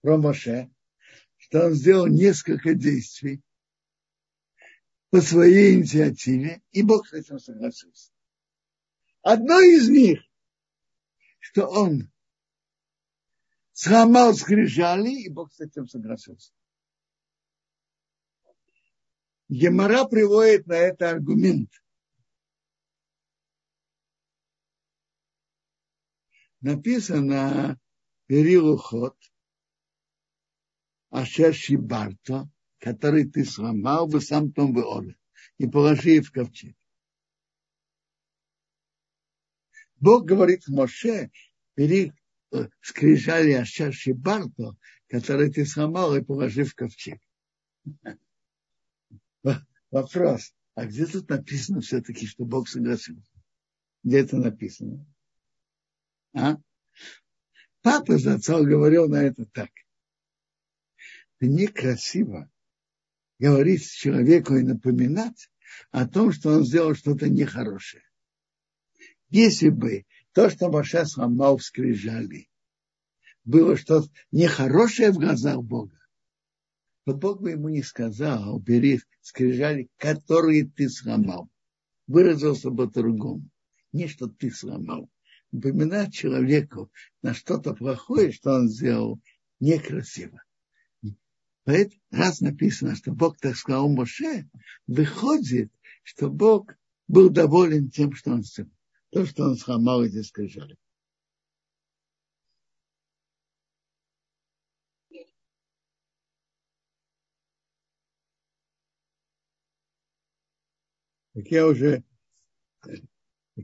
про 0.00 0.16
Моше, 0.16 0.70
что 1.36 1.66
он 1.66 1.74
сделал 1.74 2.08
несколько 2.08 2.74
действий 2.74 3.42
по 5.10 5.20
своей 5.20 5.76
инициативе, 5.76 6.62
и 6.72 6.82
Бог 6.82 7.06
с 7.06 7.12
этим 7.12 7.38
согласился. 7.38 8.10
Одно 9.22 9.60
из 9.60 9.88
них, 9.88 10.20
что 11.38 11.66
он 11.68 12.10
сломал 13.72 14.34
скрижали, 14.34 15.10
и 15.10 15.28
Бог 15.28 15.52
с 15.52 15.60
этим 15.60 15.86
согласился. 15.86 16.52
Гемора 19.48 20.06
приводит 20.06 20.66
на 20.66 20.74
это 20.74 21.10
аргумент– 21.10 21.70
написано 26.60 27.78
перилухот, 28.26 29.16
ашер 31.10 31.54
шибарто, 31.54 32.50
который 32.78 33.28
ты 33.28 33.44
сломал 33.44 34.06
бы 34.06 34.20
сам 34.20 34.52
том 34.52 34.72
бы 34.72 34.84
оле, 34.84 35.16
и 35.58 35.66
положи 35.66 36.20
в 36.20 36.30
ковчег. 36.30 36.76
Бог 39.96 40.24
говорит 40.24 40.66
Моше, 40.68 41.30
бери 41.76 42.12
э, 42.52 42.68
скрижали 42.80 43.52
ашер 43.52 43.92
шибарто, 43.92 44.76
который 45.08 45.52
ты 45.52 45.66
сломал 45.66 46.14
и 46.16 46.22
положи 46.22 46.64
в 46.64 46.74
ковчег. 46.74 47.20
Вопрос, 49.90 50.54
а 50.74 50.86
где 50.86 51.06
тут 51.06 51.28
написано 51.28 51.80
все-таки, 51.80 52.26
что 52.26 52.44
Бог 52.44 52.68
согласился? 52.68 53.32
Где 54.04 54.20
это 54.20 54.36
написано? 54.36 55.04
А? 56.32 56.56
Папа 57.82 58.18
за 58.18 58.34
отцом 58.34 58.64
говорил 58.64 59.08
на 59.08 59.22
это 59.22 59.46
так. 59.46 59.70
Некрасиво 61.40 62.50
говорить 63.38 63.90
человеку 63.90 64.54
и 64.56 64.62
напоминать 64.62 65.50
о 65.90 66.06
том, 66.06 66.32
что 66.32 66.50
он 66.50 66.64
сделал 66.64 66.94
что-то 66.94 67.28
нехорошее. 67.28 68.02
Если 69.30 69.70
бы 69.70 70.04
то, 70.32 70.50
что 70.50 70.70
Маша 70.70 71.06
сломал 71.06 71.56
в 71.56 71.62
скрижали, 71.62 72.48
было 73.44 73.76
что-то 73.76 74.08
нехорошее 74.30 75.12
в 75.12 75.18
глазах 75.18 75.62
Бога, 75.62 75.98
то 77.06 77.14
Бог 77.14 77.40
бы 77.40 77.52
ему 77.52 77.70
не 77.70 77.82
сказал, 77.82 78.54
убери 78.54 79.00
скрижали, 79.22 79.88
которые 79.96 80.66
ты 80.66 80.90
сломал. 80.90 81.48
Выразился 82.06 82.70
бы 82.70 82.88
по-другому. 82.88 83.48
Не, 83.92 84.06
что 84.06 84.28
ты 84.28 84.50
сломал 84.50 85.08
напоминать 85.52 86.12
человеку 86.12 86.90
на 87.22 87.34
что-то 87.34 87.74
плохое, 87.74 88.32
что 88.32 88.54
он 88.54 88.68
сделал, 88.68 89.20
некрасиво. 89.58 90.42
Поэтому 91.64 92.00
раз 92.10 92.40
написано, 92.40 92.96
что 92.96 93.12
Бог 93.12 93.38
так 93.38 93.56
сказал 93.56 93.88
Моше, 93.88 94.48
выходит, 94.86 95.70
что 96.02 96.30
Бог 96.30 96.74
был 97.06 97.30
доволен 97.30 97.90
тем, 97.90 98.14
что 98.14 98.32
он 98.32 98.42
сделал. 98.42 98.70
То, 99.10 99.26
что 99.26 99.44
он 99.44 99.56
сломал 99.56 100.04
эти 100.04 100.22
скрижали. 100.22 100.76
Так 111.34 111.46
я 111.46 111.66
уже, 111.66 112.04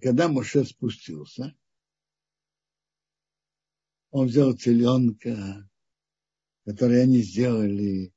когда 0.01 0.29
Моше 0.29 0.65
спустился, 0.65 1.55
он 4.17 4.29
взял 4.29 4.57
теленка, 4.57 5.69
который 6.65 7.03
они 7.03 7.21
сделали, 7.21 8.15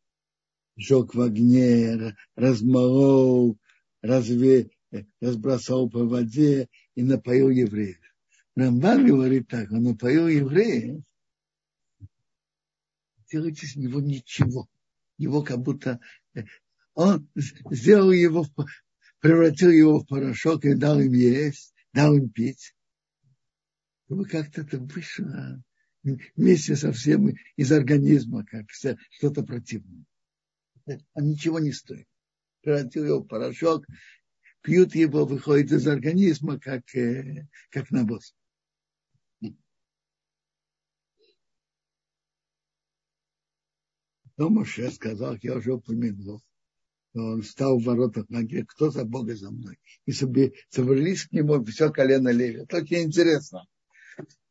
сжег 0.77 1.13
в 1.13 1.19
огне, 1.19 2.15
размолол, 2.37 3.59
разве, 4.01 4.71
разбросал 5.19 5.89
по 5.89 6.05
воде 6.05 6.69
и 6.95 7.03
напоил 7.03 7.49
евреев. 7.49 7.99
Рамбан 8.55 9.07
говорит 9.07 9.49
так, 9.49 9.69
он 9.73 9.83
напоил 9.83 10.29
евреев, 10.29 11.03
делайте 13.29 13.67
с 13.67 13.75
него 13.75 13.99
ничего. 13.99 14.69
Его 15.17 15.43
как 15.43 15.59
будто 15.59 15.99
он 16.93 17.29
сделал 17.35 18.13
его, 18.13 18.45
превратил 19.19 19.71
его 19.71 19.99
в 19.99 20.07
порошок 20.07 20.63
и 20.63 20.75
дал 20.75 20.97
им 21.01 21.11
есть, 21.11 21.73
дал 21.91 22.15
им 22.15 22.29
пить. 22.29 22.73
Чтобы 24.05 24.23
как-то 24.23 24.61
это 24.61 24.79
вышло 24.79 25.61
вместе 26.03 26.75
со 26.75 26.91
всем 26.91 27.29
из 27.55 27.71
организма, 27.71 28.45
как 28.45 28.65
что-то 28.71 29.43
противное. 29.43 30.05
А 31.13 31.21
ничего 31.21 31.59
не 31.59 31.71
стоит. 31.71 32.07
Превратил 32.61 33.05
его 33.05 33.19
в 33.19 33.27
порошок, 33.27 33.85
пьют 34.61 34.95
его, 34.95 35.25
выходит 35.25 35.71
из 35.71 35.87
организма, 35.87 36.59
как, 36.59 36.83
э, 36.95 37.47
как 37.69 37.91
навоз. 37.91 38.35
Но 44.37 44.49
Моше 44.49 44.89
сказал, 44.89 45.37
я 45.41 45.55
уже 45.55 45.73
упомянул, 45.73 46.41
он 47.13 47.41
встал 47.41 47.77
в 47.77 47.83
воротах 47.83 48.29
ноги, 48.29 48.63
кто 48.65 48.89
за 48.89 49.03
Бога 49.03 49.35
за 49.35 49.51
мной. 49.51 49.77
И 50.05 50.11
собрались 50.11 51.25
к 51.25 51.31
нему 51.33 51.63
все 51.65 51.91
колено 51.91 52.29
Леви. 52.29 52.61
Это 52.61 52.77
очень 52.77 53.03
интересно. 53.03 53.65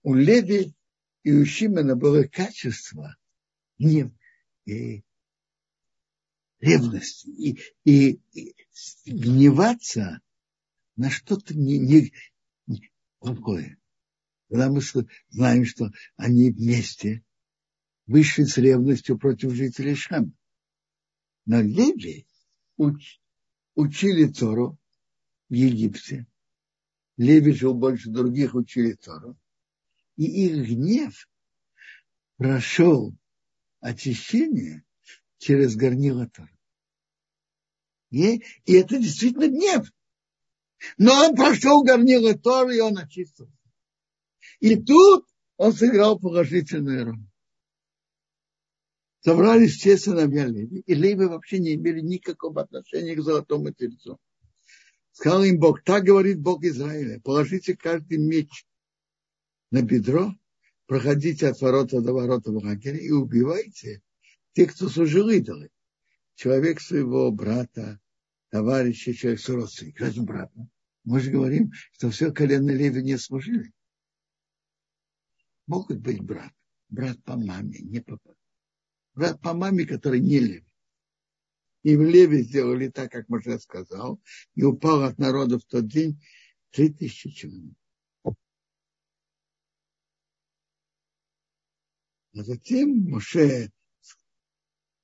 У 0.02 0.14
Леви 0.14 0.74
и 1.22 1.32
у 1.32 1.44
Шимона 1.44 1.96
было 1.96 2.24
качество 2.24 3.16
гнев, 3.78 4.12
и 4.64 5.02
ревность, 6.60 7.26
и, 7.26 7.58
и, 7.84 8.20
и 8.32 8.54
гневаться 9.06 10.20
на 10.96 11.10
что-то 11.10 11.54
не, 11.54 11.78
не, 11.78 12.12
не 12.66 12.90
плохое. 13.18 13.78
Когда 14.48 14.70
мы 14.70 14.80
знаем, 15.28 15.64
что 15.64 15.90
они 16.16 16.50
вместе 16.50 17.24
вышли 18.06 18.44
с 18.44 18.56
ревностью 18.56 19.18
против 19.18 19.52
жителей 19.52 19.94
Шама. 19.94 20.32
Но 21.44 21.60
Леви 21.60 22.26
уч, 22.76 23.20
учили 23.74 24.26
Тору 24.26 24.78
в 25.48 25.52
Египте. 25.52 26.26
Леви 27.16 27.52
жил 27.52 27.74
больше 27.74 28.10
других, 28.10 28.54
учили 28.54 28.94
Тору 28.94 29.38
и 30.18 30.46
их 30.46 30.68
гнев 30.68 31.28
прошел 32.36 33.14
очищение 33.80 34.84
через 35.38 35.76
горнило 35.76 36.28
Тора. 36.28 36.50
И, 38.10 38.42
и 38.64 38.72
это 38.72 38.98
действительно 38.98 39.46
гнев. 39.46 39.90
Но 40.96 41.12
он 41.24 41.36
прошел 41.36 41.84
горнило 41.84 42.36
Тора, 42.36 42.74
и 42.74 42.80
он 42.80 42.98
очистился. 42.98 43.52
И 44.58 44.74
тут 44.76 45.26
он 45.56 45.72
сыграл 45.72 46.18
положительную 46.18 47.04
роль. 47.06 47.24
собрались 49.20 49.76
все 49.76 49.96
сыновья 49.96 50.46
Леви, 50.46 50.80
и 50.80 50.94
Леви 50.94 51.26
вообще 51.26 51.60
не 51.60 51.74
имели 51.74 52.00
никакого 52.00 52.62
отношения 52.62 53.14
к 53.14 53.22
золотому 53.22 53.72
тельцу. 53.72 54.18
Сказал 55.12 55.44
им 55.44 55.60
Бог, 55.60 55.84
так 55.84 56.02
говорит 56.02 56.40
Бог 56.40 56.64
Израиля, 56.64 57.20
положите 57.20 57.76
каждый 57.76 58.18
меч 58.18 58.66
на 59.70 59.82
бедро, 59.82 60.34
проходите 60.86 61.48
от 61.48 61.60
ворота 61.60 62.00
до 62.00 62.12
ворота 62.12 62.50
в 62.50 62.56
лагере 62.56 62.98
и 62.98 63.10
убивайте 63.10 64.02
тех, 64.52 64.74
кто 64.74 64.88
служил 64.88 65.28
идолы. 65.28 65.70
Человек 66.34 66.80
своего 66.80 67.30
брата, 67.30 68.00
товарища, 68.50 69.12
человек 69.12 69.40
с 69.40 69.48
родственника, 69.48 70.10
брата. 70.18 70.68
Мы 71.04 71.20
же 71.20 71.30
говорим, 71.30 71.72
что 71.92 72.10
все 72.10 72.32
колено 72.32 72.70
Леви 72.70 73.02
не 73.02 73.18
служили. 73.18 73.72
Могут 75.66 75.98
быть 75.98 76.20
брат, 76.20 76.52
брат 76.88 77.22
по 77.24 77.36
маме, 77.36 77.78
не 77.80 78.00
по 78.00 78.18
брат 79.14 79.40
по 79.40 79.52
маме, 79.52 79.84
который 79.84 80.20
не 80.20 80.38
Леви. 80.38 80.64
И 81.82 81.96
в 81.96 82.02
Леве 82.02 82.42
сделали 82.42 82.88
так, 82.88 83.12
как 83.12 83.28
Моше 83.28 83.58
сказал, 83.58 84.20
и 84.54 84.64
упал 84.64 85.02
от 85.02 85.18
народа 85.18 85.58
в 85.58 85.64
тот 85.64 85.86
день 85.86 86.20
три 86.70 86.92
тысячи 86.92 87.30
человек. 87.30 87.74
А 92.38 92.44
затем 92.44 93.10
Моше 93.10 93.72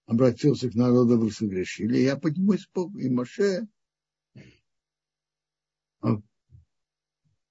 обратился 0.07 0.71
к 0.71 0.75
народу, 0.77 1.19
вы 1.19 1.33
согрешили, 1.33 1.97
я 1.97 2.17
поднимусь 2.17 2.69
Богу. 2.73 2.97
И 3.01 3.09
Моше 3.09 3.67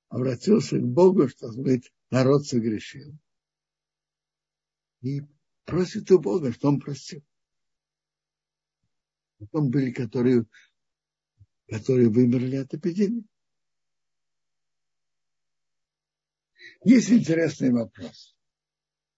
обратился 0.07 0.79
к 0.79 0.83
Богу, 0.85 1.27
что 1.27 1.51
говорит, 1.51 1.91
народ 2.11 2.45
согрешил. 2.45 3.13
И 5.01 5.19
просит 5.65 6.09
у 6.11 6.19
Бога, 6.19 6.53
что 6.53 6.69
он 6.69 6.79
простил. 6.79 7.21
Потом 9.39 9.69
были, 9.69 9.91
которые, 9.91 10.45
которые 11.67 12.07
вымерли 12.07 12.55
от 12.55 12.73
эпидемии. 12.73 13.25
Есть 16.85 17.09
интересный 17.11 17.73
вопрос. 17.73 18.33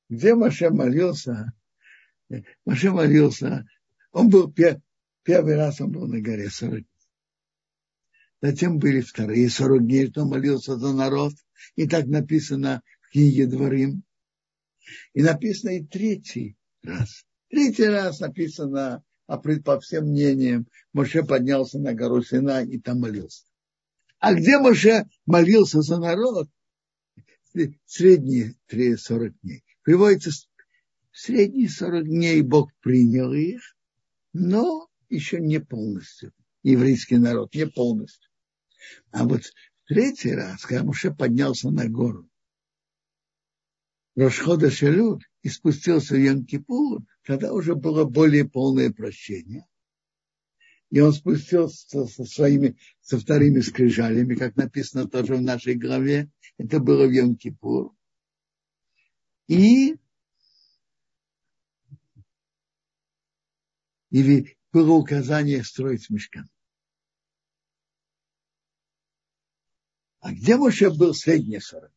Где 0.10 0.36
Маше 0.36 0.70
молился? 0.70 1.52
Маше 2.66 2.92
молился, 2.92 3.66
он 4.12 4.30
был 4.30 4.52
первый 4.52 5.56
раз 5.56 5.82
он 5.82 5.92
был 5.92 6.08
на 6.08 6.22
горе 6.22 6.50
40 6.50 6.72
дней. 6.74 6.88
Затем 8.42 8.78
были 8.78 9.02
вторые 9.02 9.50
40 9.50 9.86
дней, 9.86 10.08
что 10.08 10.26
молился 10.26 10.78
за 10.78 10.94
народ. 10.94 11.34
И 11.76 11.88
так 11.88 12.06
написано 12.06 12.84
в 13.02 13.12
книге 13.12 13.48
Дворим. 13.48 14.04
И 15.14 15.24
написано 15.24 15.72
и 15.72 15.84
третий 15.84 16.56
раз. 16.84 17.26
Третий 17.50 17.86
раз 17.86 18.20
написано, 18.20 19.04
а 19.26 19.38
по 19.38 19.80
всем 19.80 20.06
мнениям, 20.06 20.68
Моше 20.94 21.24
поднялся 21.24 21.80
на 21.80 21.94
гору 21.94 22.22
Сина 22.22 22.64
и 22.64 22.80
там 22.80 23.00
молился. 23.00 23.46
А 24.20 24.34
где 24.36 24.60
Моше 24.60 25.06
молился 25.26 25.82
за 25.82 25.98
народ? 25.98 26.48
Средние 27.86 28.56
40 28.70 29.34
дней. 29.42 29.64
Приводится 29.86 30.32
средние 31.12 31.70
40 31.70 32.06
дней 32.06 32.42
Бог 32.42 32.72
принял 32.82 33.32
их, 33.34 33.62
но 34.34 34.90
еще 35.10 35.40
не 35.40 35.60
полностью. 35.60 36.34
Еврейский 36.64 37.18
народ 37.18 37.54
не 37.54 37.68
полностью. 37.68 38.32
А 39.12 39.26
вот 39.26 39.44
третий 39.86 40.34
раз, 40.34 40.66
когда 40.66 40.84
Моше 40.84 41.14
поднялся 41.14 41.70
на 41.70 41.88
гору, 41.88 42.28
Рошхода 44.16 44.72
Шелют 44.72 45.22
и 45.44 45.50
спустился 45.50 46.16
в 46.16 46.18
Йом-Кипур, 46.18 47.04
тогда 47.24 47.54
уже 47.54 47.76
было 47.76 48.06
более 48.06 48.50
полное 48.50 48.92
прощение. 48.92 49.68
И 50.90 51.00
он 51.00 51.14
спустился 51.14 52.08
со 52.08 52.26
своими, 52.26 52.76
со 53.02 53.20
вторыми 53.20 53.60
скрижалями, 53.60 54.34
как 54.34 54.56
написано 54.56 55.08
тоже 55.08 55.36
в 55.36 55.44
нашей 55.44 55.76
главе. 55.76 56.32
Это 56.58 56.80
было 56.80 57.06
в 57.06 57.12
Йом-Кипур. 57.12 57.95
И, 59.48 59.96
и 64.10 64.58
было 64.72 64.92
указание 64.94 65.64
строить 65.64 66.10
мешкан. 66.10 66.50
А 70.20 70.34
где 70.34 70.58
Моше 70.58 70.90
был 70.90 71.14
средний 71.14 71.60
сорок? 71.60 71.94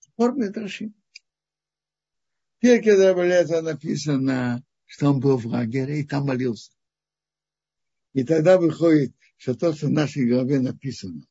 Спор 0.00 0.34
Медрашим. 0.34 0.94
Перке 2.58 2.96
Драбелеза 2.96 3.62
написано, 3.62 4.64
что 4.84 5.10
он 5.10 5.20
был 5.20 5.38
в 5.38 5.46
лагере 5.46 6.00
и 6.00 6.06
там 6.06 6.26
молился. 6.26 6.72
И 8.12 8.24
тогда 8.24 8.58
выходит, 8.58 9.14
что 9.36 9.54
то, 9.54 9.72
что 9.72 9.86
в 9.86 9.90
нашей 9.90 10.28
главе 10.28 10.60
написано, 10.60 11.24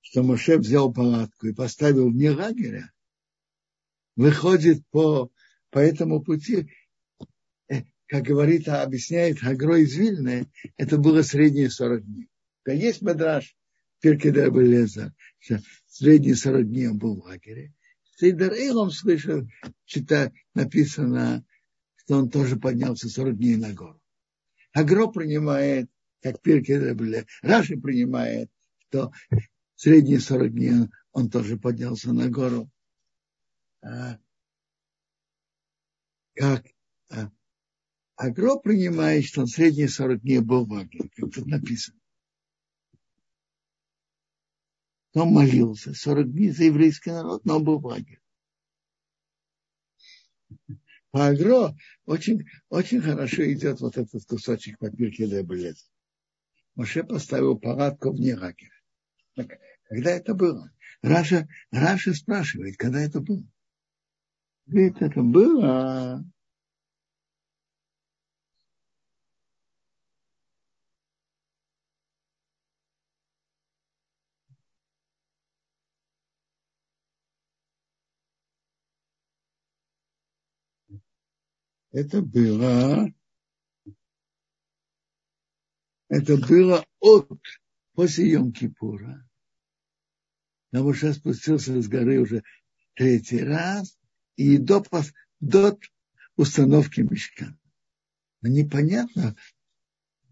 что 0.00 0.22
Моше 0.22 0.56
взял 0.56 0.92
палатку 0.92 1.48
и 1.48 1.52
поставил 1.52 2.08
вне 2.08 2.30
лагеря, 2.30 2.92
выходит 4.16 4.82
по, 4.90 5.30
по 5.70 5.78
этому 5.78 6.22
пути, 6.22 6.68
э, 7.68 7.82
как 8.06 8.24
говорит, 8.24 8.68
объясняет 8.68 9.42
Агро 9.42 9.76
из 9.76 9.94
Вильны, 9.94 10.50
это 10.76 10.98
было 10.98 11.22
средние 11.22 11.70
40 11.70 12.04
дней. 12.04 12.28
Есть 12.66 13.02
Мадраш, 13.02 13.56
Перке 14.00 14.32
Драбелеза, 14.32 15.14
что 15.38 15.60
средние 15.86 16.34
40 16.34 16.68
дней 16.68 16.88
он 16.88 16.98
был 16.98 17.20
в 17.20 17.24
лагере. 17.24 17.72
Сейдер 18.16 18.52
Эйлом 18.52 18.90
слышал, 18.90 19.46
читать, 19.84 20.32
написано, 20.54 21.44
что 21.96 22.16
он 22.16 22.30
тоже 22.30 22.56
поднялся 22.56 23.08
40 23.08 23.36
дней 23.36 23.56
на 23.56 23.72
гору. 23.72 24.00
Агро 24.72 25.06
принимает, 25.08 25.90
как 26.22 26.40
Пирке 26.40 26.96
Раши 27.42 27.76
принимает, 27.76 28.50
что 28.88 29.12
средние 29.74 30.20
40 30.20 30.52
дней 30.52 30.88
он 31.12 31.30
тоже 31.30 31.58
поднялся 31.58 32.12
на 32.12 32.28
гору. 32.28 32.70
А, 33.86 34.18
как 36.34 36.66
а, 37.10 37.30
Агро 38.16 38.56
принимает, 38.56 39.24
что 39.24 39.42
он 39.42 39.46
средние 39.46 39.88
40 39.88 40.22
дней 40.22 40.40
был 40.40 40.66
в 40.66 40.74
Аге, 40.74 41.08
как 41.14 41.32
тут 41.32 41.46
написано. 41.46 41.98
он 45.14 45.28
молился 45.28 45.94
40 45.94 46.32
дней 46.32 46.50
за 46.50 46.64
еврейский 46.64 47.10
народ, 47.10 47.44
но 47.44 47.60
был 47.60 47.78
в 47.78 47.86
лагере. 47.86 48.20
По 51.10 51.28
Агро 51.28 51.74
очень, 52.04 52.44
очень 52.68 53.00
хорошо 53.00 53.50
идет 53.50 53.80
вот 53.80 53.96
этот 53.96 54.24
кусочек 54.26 54.78
папирки 54.78 55.22
Лебелец. 55.22 55.90
Моше 56.74 57.02
поставил 57.04 57.58
палатку 57.58 58.12
вне 58.12 58.34
лагеря. 58.34 58.72
Когда 59.88 60.10
это 60.10 60.34
было? 60.34 60.70
Раша, 61.00 61.48
Раша 61.70 62.12
спрашивает, 62.12 62.76
когда 62.76 63.00
это 63.00 63.20
было? 63.20 63.46
Говорит, 64.66 65.00
это 65.00 65.22
было. 65.22 66.24
Это 81.92 82.20
было, 82.20 83.10
это 86.08 86.36
было 86.36 86.84
от, 87.00 87.40
после 87.94 88.34
Йом-Кипура. 88.34 89.26
Навуша 90.72 91.14
спустился 91.14 91.80
с 91.80 91.88
горы 91.88 92.20
уже 92.20 92.44
третий 92.92 93.42
раз 93.42 93.95
и 94.36 94.58
до, 94.58 94.84
до 95.40 95.78
установки 96.36 97.00
мешка. 97.00 97.56
Но 98.42 98.48
непонятно, 98.48 99.34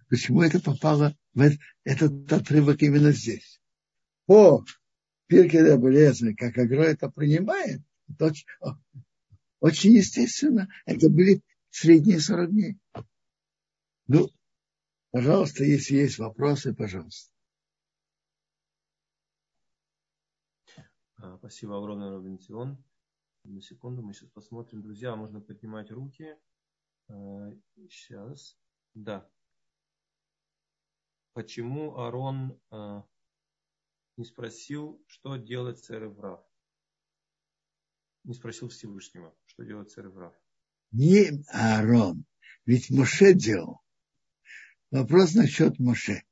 почему 0.09 0.43
это 0.43 0.61
попало 0.61 1.17
в 1.33 1.51
этот 1.85 2.33
отрывок 2.33 2.83
именно 2.83 3.13
здесь. 3.13 3.61
По 4.27 4.65
Пирке 5.27 5.65
Дабулеза, 5.65 6.35
как 6.35 6.57
Агро 6.59 6.83
это 6.83 7.11
принимает, 7.11 7.83
это 8.09 8.27
очень, 8.27 8.47
очень 9.61 9.93
естественно, 9.93 10.69
это 10.87 11.09
были 11.09 11.43
средние 11.71 12.21
40 12.21 12.51
дней. 12.51 12.79
Ну, 14.07 14.29
пожалуйста, 15.11 15.65
если 15.65 15.97
есть 15.97 16.19
вопросы, 16.19 16.75
пожалуйста. 16.75 17.33
А, 21.17 21.39
спасибо 21.39 21.79
огромное, 21.79 22.11
Робин 22.11 22.39
Сион. 22.39 22.77
На 23.45 23.61
секунду, 23.61 24.03
мы 24.03 24.15
сейчас 24.15 24.31
посмотрим. 24.31 24.81
Друзья, 24.81 25.15
можно 25.17 25.41
поднимать 25.41 25.91
руки. 25.91 26.35
Сейчас. 27.77 28.57
А, 28.57 28.59
да. 28.95 29.31
Почему 31.35 31.99
Арон 31.99 32.59
а, 32.71 33.05
не 34.17 34.25
спросил, 34.25 35.05
что 35.07 35.37
делать 35.37 35.85
царь 35.85 36.07
Врав? 36.07 36.43
Не 38.25 38.33
спросил 38.33 38.69
Всевышнего, 38.71 39.37
что 39.45 39.65
делать 39.65 39.91
царь 39.91 40.09
Врав. 40.09 40.35
Не 40.91 41.45
Аарон. 41.49 42.25
Ведь 42.65 42.89
Моше 42.91 43.35
делал. 43.35 43.83
Вопрос 44.91 45.35
насчет 45.35 45.79
Моше. 45.79 46.25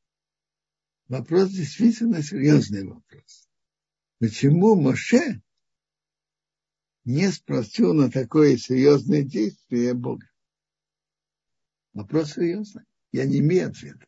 Вопрос 1.09 1.51
действительно 1.51 2.23
серьезный 2.23 2.89
вопрос. 2.89 3.51
Почему 4.19 4.81
Моше 4.81 5.43
не 7.05 7.31
спросил 7.31 7.95
на 7.95 8.11
такое 8.11 8.57
серьезное 8.57 9.23
действие 9.23 9.95
Бога? 9.95 10.27
Вопрос 11.93 12.33
серьезный. 12.33 12.85
Я 13.11 13.27
не 13.27 13.41
имею 13.41 13.69
ответа. 13.69 14.07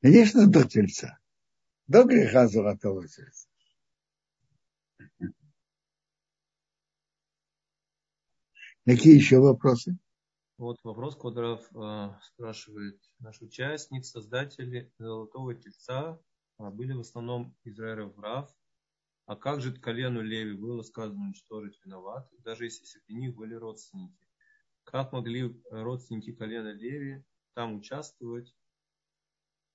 Конечно, 0.00 0.46
до 0.46 0.66
тельца. 0.66 1.18
До 1.86 2.04
греха 2.04 2.48
золотого 2.48 3.06
тельца. 3.06 3.48
Какие 8.86 9.16
еще 9.16 9.38
вопросы? 9.40 9.98
Вот 10.60 10.76
вопрос, 10.84 11.16
Квадров 11.16 11.66
э, 11.74 12.10
спрашивает. 12.22 13.00
Наш 13.18 13.40
участник, 13.40 14.04
создатели 14.04 14.92
Золотого 14.98 15.54
Тельца 15.54 16.20
э, 16.58 16.68
были 16.68 16.92
в 16.92 17.00
основном 17.00 17.56
Израилев 17.64 18.12
Рав. 18.18 18.54
А 19.24 19.36
как 19.36 19.62
же 19.62 19.72
колену 19.72 20.20
Леви 20.20 20.52
было 20.52 20.82
сказано 20.82 21.24
уничтожить 21.24 21.80
виноват, 21.82 22.28
даже 22.44 22.64
если 22.64 22.84
среди 22.84 23.14
них 23.14 23.36
были 23.36 23.54
родственники? 23.54 24.28
Как 24.84 25.12
могли 25.12 25.58
родственники 25.70 26.32
колена 26.32 26.74
Леви 26.74 27.24
там 27.54 27.76
участвовать? 27.76 28.54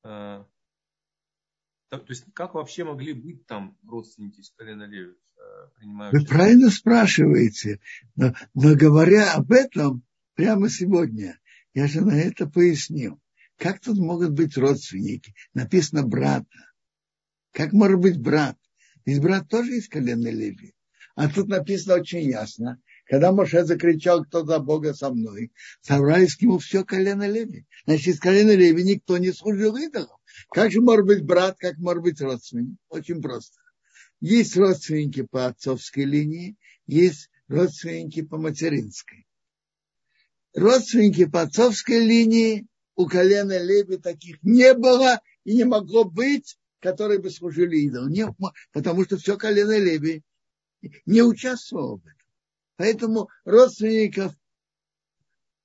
Э, 0.03 0.45
то 1.89 2.05
есть 2.09 2.31
как 2.36 2.53
вообще 2.53 2.83
могли 2.83 3.13
быть 3.13 3.47
там 3.47 3.75
родственники 3.88 4.41
с 4.41 4.51
колена 4.51 4.83
Леви? 4.83 5.15
Э, 5.36 6.11
Вы 6.11 6.25
правильно 6.25 6.69
спрашиваете, 6.69 7.79
но, 8.15 8.36
но 8.53 8.75
говоря 8.75 9.33
об 9.33 9.51
этом 9.51 10.05
прямо 10.36 10.69
сегодня, 10.69 11.39
я 11.73 11.88
же 11.88 12.01
на 12.01 12.13
это 12.13 12.47
пояснил. 12.47 13.19
Как 13.57 13.79
тут 13.79 13.97
могут 13.97 14.31
быть 14.31 14.57
родственники? 14.57 15.33
Написано 15.53 16.03
брата. 16.03 16.73
Как 17.51 17.73
может 17.73 17.99
быть 17.99 18.19
брат? 18.19 18.57
Ведь 19.05 19.21
брат 19.21 19.47
тоже 19.49 19.77
из 19.77 19.88
колена 19.88 20.27
Леви. 20.27 20.75
А 21.15 21.29
тут 21.29 21.47
написано 21.47 21.95
очень 21.95 22.29
ясно. 22.29 22.81
Когда 23.05 23.31
Моше 23.31 23.63
закричал, 23.63 24.25
кто 24.25 24.43
за 24.43 24.59
Бога 24.59 24.93
со 24.93 25.11
мной, 25.11 25.51
собрались 25.81 26.36
к 26.36 26.41
нему 26.41 26.57
все 26.57 26.83
колено 26.83 27.27
Леви. 27.27 27.65
Значит, 27.86 28.07
из 28.07 28.19
колена 28.19 28.53
Леви 28.55 28.83
никто 28.83 29.17
не 29.17 29.31
служил 29.31 29.77
идолом. 29.77 30.17
Как 30.51 30.71
же 30.71 30.81
может 30.81 31.05
быть 31.05 31.23
брат, 31.23 31.55
как 31.57 31.77
может 31.77 32.03
быть 32.03 32.19
родственник? 32.19 32.77
Очень 32.89 33.21
просто. 33.21 33.59
Есть 34.19 34.57
родственники 34.57 35.21
по 35.21 35.45
отцовской 35.45 36.03
линии, 36.03 36.57
есть 36.88 37.29
родственники 37.47 38.21
по 38.21 38.38
материнской. 38.38 39.24
Родственники 40.56 41.26
по 41.26 41.41
отцовской 41.41 41.99
линии 41.99 42.66
у 42.95 43.08
колена 43.08 43.62
Леви 43.62 43.97
таких 43.97 44.41
не 44.41 44.74
было 44.74 45.20
и 45.43 45.53
не 45.53 45.66
могло 45.66 46.06
быть, 46.06 46.58
которые 46.80 47.20
бы 47.20 47.30
служили 47.30 47.76
идолу. 47.76 48.08
Не, 48.08 48.34
потому 48.72 49.03
что 49.03 49.18
все 49.18 49.38
колено 49.38 49.78
Леви 49.78 50.24
не 51.06 51.22
участвовало 51.22 51.97
в 51.97 52.06
этом. 52.06 52.28
Поэтому 52.78 53.30
родственников 53.43 54.34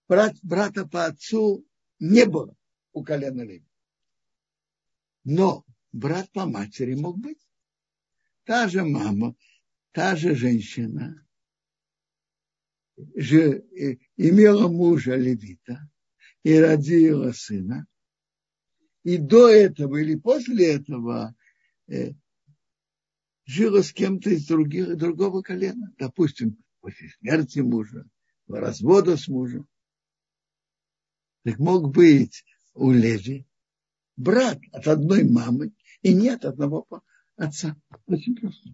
брат, 0.08 0.34
брата 0.42 0.84
по 0.84 1.06
отцу 1.06 1.64
не 2.00 2.26
было 2.26 2.56
у 2.92 3.04
колена 3.04 3.42
Леви. 3.42 3.68
Но 5.22 5.64
брат 5.92 6.32
по 6.32 6.46
матери 6.46 6.94
мог 6.94 7.16
быть 7.16 7.38
та 8.42 8.66
же 8.66 8.82
мама, 8.82 9.36
та 9.92 10.16
же 10.16 10.34
женщина 10.34 11.24
же 13.14 13.64
э, 13.76 13.98
имела 14.28 14.68
мужа 14.68 15.16
левита 15.16 15.88
и 16.42 16.58
родила 16.58 17.32
сына. 17.32 17.86
И 19.02 19.16
до 19.16 19.48
этого 19.48 19.96
или 19.96 20.14
после 20.16 20.74
этого 20.74 21.34
э, 21.88 22.12
жила 23.46 23.82
с 23.82 23.92
кем-то 23.92 24.30
из 24.30 24.46
других, 24.46 24.96
другого 24.96 25.40
колена. 25.40 25.94
Допустим, 25.98 26.58
после 26.80 27.08
смерти 27.18 27.60
мужа, 27.60 28.04
развода 28.46 29.16
с 29.16 29.26
мужем. 29.26 29.66
Так 31.44 31.58
мог 31.58 31.90
быть 31.94 32.44
у 32.74 32.92
Леви 32.92 33.46
брат 34.16 34.58
от 34.72 34.86
одной 34.86 35.24
мамы 35.24 35.72
и 36.02 36.12
нет 36.12 36.44
одного 36.44 36.86
отца. 37.36 37.74
Очень 38.06 38.36
просто. 38.36 38.68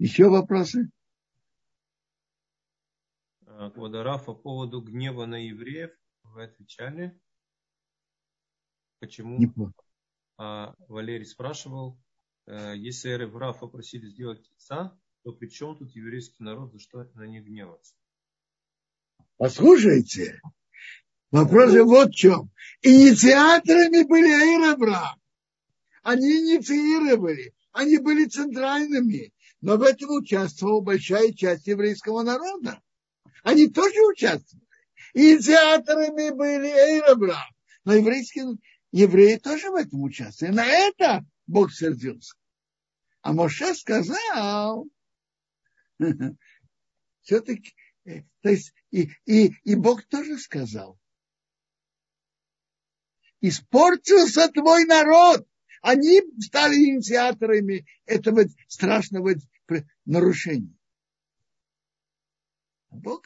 Еще 0.00 0.30
вопросы? 0.30 0.90
Квадораф 3.44 4.24
по 4.24 4.34
поводу 4.34 4.80
гнева 4.80 5.26
на 5.26 5.46
евреев 5.46 5.90
вы 6.22 6.44
отвечали. 6.44 7.20
Почему? 8.98 9.36
Не 9.38 9.52
а 10.38 10.74
Валерий 10.88 11.26
спрашивал, 11.26 12.00
э, 12.46 12.74
если 12.78 13.10
Эрев 13.10 13.34
Раф 13.34 13.60
попросили 13.60 14.08
сделать 14.08 14.50
отца, 14.56 14.98
то 15.22 15.32
при 15.32 15.48
чем 15.48 15.76
тут 15.76 15.90
еврейский 15.90 16.42
народ, 16.42 16.72
за 16.72 16.78
что 16.78 17.04
на 17.12 17.26
них 17.26 17.44
гневаться? 17.44 17.94
Послушайте, 19.36 20.40
Вопрос 21.30 21.72
же 21.72 21.84
вот 21.84 22.08
в 22.08 22.14
чем. 22.14 22.50
Инициаторами 22.80 24.02
были 24.04 24.30
Эйр 24.30 24.78
Они 26.02 26.38
инициировали, 26.38 27.54
они 27.72 27.98
были 27.98 28.24
центральными, 28.24 29.34
но 29.60 29.76
в 29.76 29.82
этом 29.82 30.10
участвовала 30.10 30.80
большая 30.80 31.32
часть 31.32 31.66
еврейского 31.66 32.22
народа. 32.22 32.80
Они 33.42 33.68
тоже 33.68 34.00
участвовали. 34.00 34.66
Инициаторами 35.14 36.30
были 36.30 36.68
Эйр 36.68 37.36
Но 37.84 37.94
еврейские, 37.94 38.56
евреи 38.92 39.36
тоже 39.36 39.70
в 39.70 39.74
этом 39.74 40.02
участвовали. 40.02 40.54
На 40.54 40.66
это 40.66 41.24
Бог 41.46 41.72
сердился. 41.72 42.34
А 43.22 43.32
Моше 43.32 43.74
сказал, 43.74 44.86
все-таки, 47.22 47.74
э, 48.06 48.22
то 48.40 48.48
есть, 48.48 48.72
и, 48.90 49.10
и, 49.26 49.52
и 49.64 49.74
Бог 49.74 50.04
тоже 50.06 50.38
сказал, 50.38 50.98
испортился 53.40 54.48
твой 54.48 54.84
народ. 54.84 55.46
Они 55.80 56.20
стали 56.40 56.74
инициаторами 56.76 57.86
этого 58.04 58.44
страшного 58.68 59.34
нарушения. 60.04 60.76
А 62.90 62.96
Бог 62.96 63.24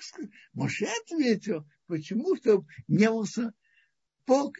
Моше 0.52 0.86
ответил, 0.86 1.66
почему 1.86 2.36
что 2.36 2.64
гневался 2.86 3.52
Бог 4.26 4.56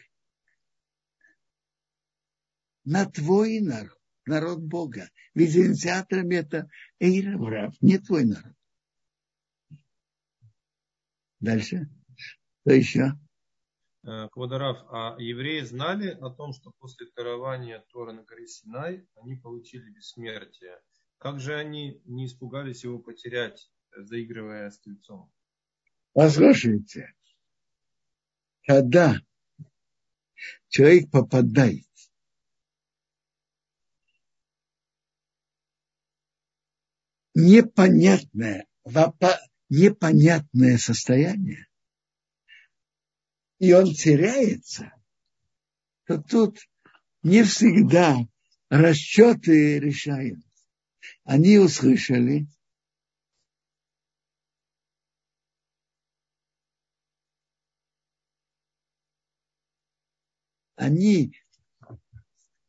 на 2.83 3.05
твой 3.05 3.61
народ, 3.61 3.99
народ 4.25 4.59
Бога. 4.59 5.09
Ведь 5.33 5.55
инициаторами 5.55 6.35
это 6.35 6.69
Эйраврав, 6.99 7.75
не 7.81 7.97
твой 7.97 8.25
народ. 8.25 8.55
Дальше. 11.39 11.89
Что 12.15 12.73
еще? 12.73 13.11
Э, 14.07 14.29
Квадараф, 14.31 14.77
а 14.91 15.15
евреи 15.17 15.61
знали 15.61 16.09
о 16.09 16.29
том, 16.29 16.53
что 16.53 16.71
после 16.77 17.07
дарования 17.15 17.83
Тора 17.89 18.11
на 18.11 18.23
горе 18.23 18.45
Синай 18.45 19.07
они 19.15 19.35
получили 19.35 19.89
бессмертие? 19.89 20.79
Как 21.17 21.39
же 21.39 21.55
они 21.55 22.01
не 22.05 22.27
испугались 22.27 22.83
его 22.83 22.99
потерять, 22.99 23.71
заигрывая 23.97 24.69
с 24.69 24.79
тельцом? 24.79 25.31
Послушайте, 26.13 27.15
когда 28.67 29.15
человек 30.67 31.09
попадает 31.09 31.87
непонятное, 37.33 38.67
непонятное 39.69 40.77
состояние, 40.77 41.65
и 43.59 43.73
он 43.73 43.93
теряется, 43.93 44.93
то 46.05 46.21
тут 46.21 46.59
не 47.23 47.43
всегда 47.43 48.17
расчеты 48.69 49.79
решают. 49.79 50.39
Они 51.23 51.57
услышали, 51.57 52.47
они 60.75 61.33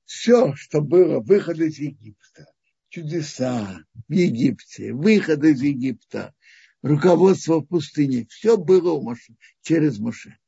все, 0.04 0.54
что 0.54 0.80
было, 0.80 1.20
выход 1.20 1.58
из 1.58 1.78
Египта, 1.78 2.52
чудеса 2.88 3.84
в 4.08 4.12
Египте, 4.12 4.92
выход 4.92 5.42
из 5.44 5.60
Египта, 5.60 6.34
руководство 6.82 7.60
в 7.60 7.66
пустыне, 7.66 8.26
все 8.30 8.56
было 8.56 8.92
у 8.92 9.02
Моше, 9.02 9.34
через 9.62 9.98
Моше 9.98 10.38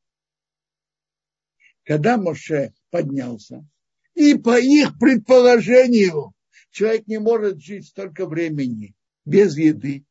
когда 1.89 2.18
Моше 2.18 2.74
поднялся, 2.91 3.66
и 4.12 4.34
по 4.34 4.61
их 4.61 4.99
предположению 4.99 6.34
человек 6.70 7.07
не 7.07 7.18
может 7.18 7.62
жить 7.62 7.86
столько 7.86 8.26
времени 8.26 8.95
без 9.24 9.57
еды, 9.57 10.05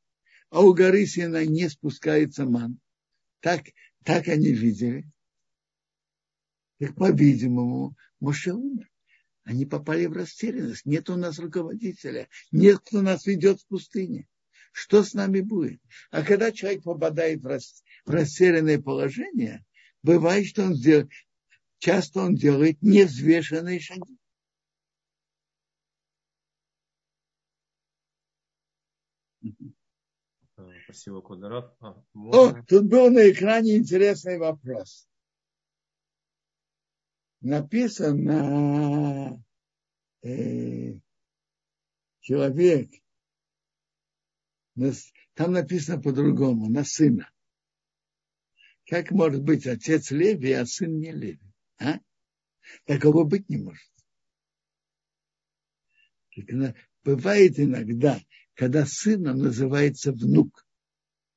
а 0.49 0.61
у 0.61 0.73
горы 0.73 1.05
Сина 1.05 1.45
не 1.45 1.69
спускается 1.69 2.45
ман. 2.45 2.80
Так, 3.41 3.61
так 4.03 4.28
они 4.28 4.53
видели. 4.53 5.07
Так, 6.80 6.95
по-видимому, 6.95 7.95
Моше 8.19 8.53
умер. 8.53 8.89
Они 9.43 9.67
попали 9.67 10.07
в 10.07 10.13
растерянность. 10.13 10.88
Нет 10.88 11.11
у 11.11 11.15
нас 11.15 11.38
руководителя. 11.38 12.28
Нет, 12.51 12.80
кто 12.80 13.03
нас 13.03 13.28
ведет 13.28 13.61
в 13.61 13.67
пустыне. 13.67 14.28
Что 14.71 15.03
с 15.03 15.13
нами 15.13 15.41
будет? 15.41 15.80
А 16.09 16.23
когда 16.23 16.51
человек 16.51 16.82
попадает 16.82 17.43
в 17.43 18.09
растерянное 18.09 18.82
положение, 18.82 19.63
бывает, 20.01 20.47
что 20.47 20.63
он 20.63 20.73
часто 21.80 22.21
он 22.21 22.36
делает 22.36 22.82
невзвешенные 22.82 23.80
шаги. 23.80 24.17
Спасибо, 30.86 31.21
Кударов. 31.21 31.71
А, 31.80 32.01
О, 32.13 32.63
тут 32.63 32.86
был 32.86 33.11
на 33.11 33.30
экране 33.30 33.75
интересный 33.75 34.38
вопрос. 34.38 35.07
Написано 37.41 39.43
э, 40.23 40.93
человек, 42.21 42.89
там 45.34 45.51
написано 45.51 46.01
по-другому, 46.01 46.69
на 46.69 46.84
сына. 46.84 47.30
Как 48.88 49.11
может 49.11 49.43
быть 49.43 49.67
отец 49.67 50.11
Леви, 50.11 50.53
а 50.53 50.65
сын 50.65 50.97
не 50.97 51.11
Леви? 51.11 51.41
А? 51.80 51.99
Такого 52.86 53.23
быть 53.23 53.49
не 53.49 53.57
может. 53.57 53.91
Бывает 57.03 57.59
иногда, 57.59 58.19
когда 58.53 58.86
сыном 58.86 59.38
называется 59.38 60.11
внук. 60.11 60.65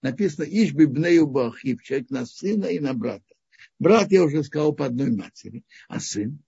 Написано 0.03 0.45
Ишби 0.45 0.86
бнею 0.86 1.26
бахиб, 1.26 1.82
человек 1.82 2.11
на 2.11 2.26
сына 2.26 2.66
и 2.66 2.80
на 2.80 2.95
брата. 2.95 3.34
Брат, 3.78 4.11
я 4.11 4.24
уже 4.24 4.43
сказал, 4.43 4.74
по 4.74 4.86
одной 4.86 5.11
матери, 5.11 5.64
а 5.88 6.01
сын. 6.01 6.43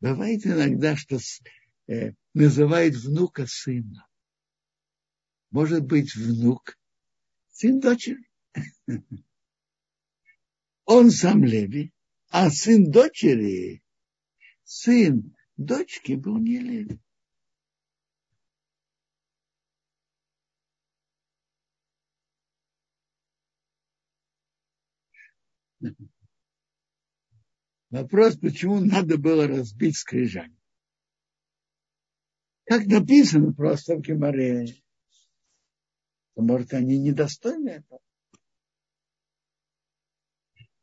Бывает 0.00 0.44
иногда, 0.46 0.96
что 0.96 1.18
э, 1.86 2.12
называет 2.34 2.96
внука 2.96 3.46
сына. 3.46 4.06
Может 5.50 5.84
быть, 5.84 6.14
внук, 6.14 6.76
сын 7.52 7.80
дочери. 7.80 8.28
Он 10.84 11.10
сам 11.10 11.44
Леви, 11.44 11.92
а 12.30 12.50
сын 12.50 12.90
дочери, 12.90 13.82
сын 14.64 15.34
дочки 15.56 16.12
был 16.12 16.38
не 16.38 16.58
Леви. 16.58 17.00
Вопрос, 27.90 28.36
почему 28.36 28.80
надо 28.80 29.16
было 29.16 29.46
разбить 29.46 29.96
скрижаль. 29.96 30.52
Как 32.64 32.84
написано 32.86 33.54
просто 33.54 33.94
в 33.94 34.00
Геморе, 34.00 34.74
может, 36.34 36.74
они 36.74 36.98
недостойны 36.98 37.70
этого. 37.70 38.00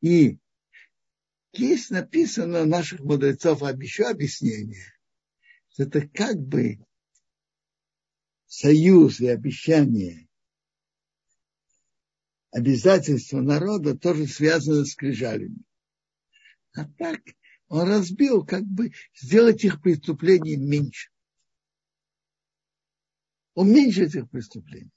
И 0.02 0.40
есть 1.54 1.92
написано 1.92 2.66
наших 2.66 3.02
мудрецов 3.02 3.62
еще 3.62 4.06
объяснение, 4.06 4.94
это 5.78 6.08
как 6.08 6.38
бы 6.38 6.80
союз 8.46 9.20
и 9.20 9.28
обещание, 9.28 10.28
обязательства 12.52 13.42
народа 13.42 13.98
тоже 13.98 14.28
связано 14.28 14.86
с 14.86 14.96
крижалями. 14.96 15.64
А 16.76 16.86
так 16.86 17.22
он 17.68 17.88
разбил, 17.88 18.46
как 18.46 18.64
бы 18.64 18.92
сделать 19.16 19.64
их 19.64 19.82
преступления 19.82 20.58
меньше. 20.58 21.10
Уменьшить 23.56 24.16
их 24.16 24.30
преступления. 24.30 24.93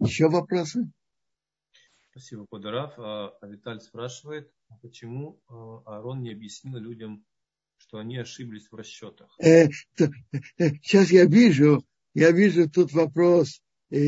Еще 0.00 0.28
вопросы? 0.28 0.90
Спасибо, 2.10 2.46
Кударав. 2.46 2.98
А, 2.98 3.36
а 3.40 3.46
Виталь 3.46 3.80
спрашивает, 3.80 4.50
а 4.68 4.76
почему 4.78 5.40
а, 5.46 5.82
Аарон 5.84 6.22
не 6.22 6.32
объяснил 6.32 6.78
людям, 6.78 7.24
что 7.76 7.98
они 7.98 8.16
ошиблись 8.16 8.68
в 8.70 8.74
расчетах? 8.74 9.34
Э, 9.38 9.68
то, 9.96 10.10
э, 10.32 10.70
сейчас 10.82 11.10
я 11.10 11.26
вижу, 11.26 11.84
я 12.14 12.30
вижу 12.32 12.68
тут 12.68 12.92
вопрос 12.92 13.62
э, 13.90 13.98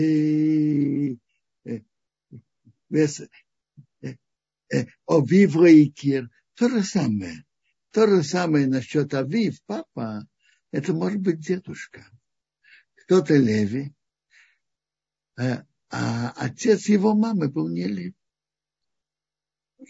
э, 1.10 1.16
э, 1.64 1.80
э, 4.70 4.86
о 5.06 5.20
Вивре 5.24 5.84
и 5.84 5.90
Кир. 5.90 6.30
То 6.54 6.68
же 6.70 6.82
самое. 6.82 7.44
То 7.90 8.06
же 8.06 8.22
самое 8.22 8.66
насчет 8.66 9.12
Авив, 9.12 9.62
папа, 9.66 10.26
это 10.70 10.94
может 10.94 11.20
быть 11.20 11.40
дедушка. 11.40 12.06
Кто-то 12.94 13.36
Леви, 13.36 13.92
а 15.38 15.66
а 15.92 16.30
отец 16.30 16.88
его 16.88 17.14
мамы 17.14 17.50
был 17.50 17.68
не 17.68 17.84
Лев. 17.84 18.14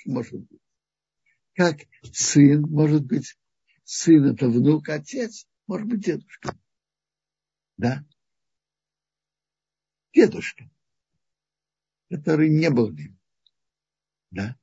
Может 0.04 0.40
быть. 0.40 0.60
Как 1.54 1.78
сын, 2.12 2.62
может 2.62 3.04
быть, 3.04 3.38
сын 3.84 4.24
это 4.24 4.48
внук, 4.48 4.88
отец, 4.88 5.46
может 5.68 5.86
быть, 5.86 6.04
дедушка. 6.04 6.58
Да? 7.76 8.04
Дедушка, 10.12 10.68
который 12.10 12.50
не 12.50 12.68
был 12.68 12.90
Лев. 12.90 13.12
Да? 14.32 14.58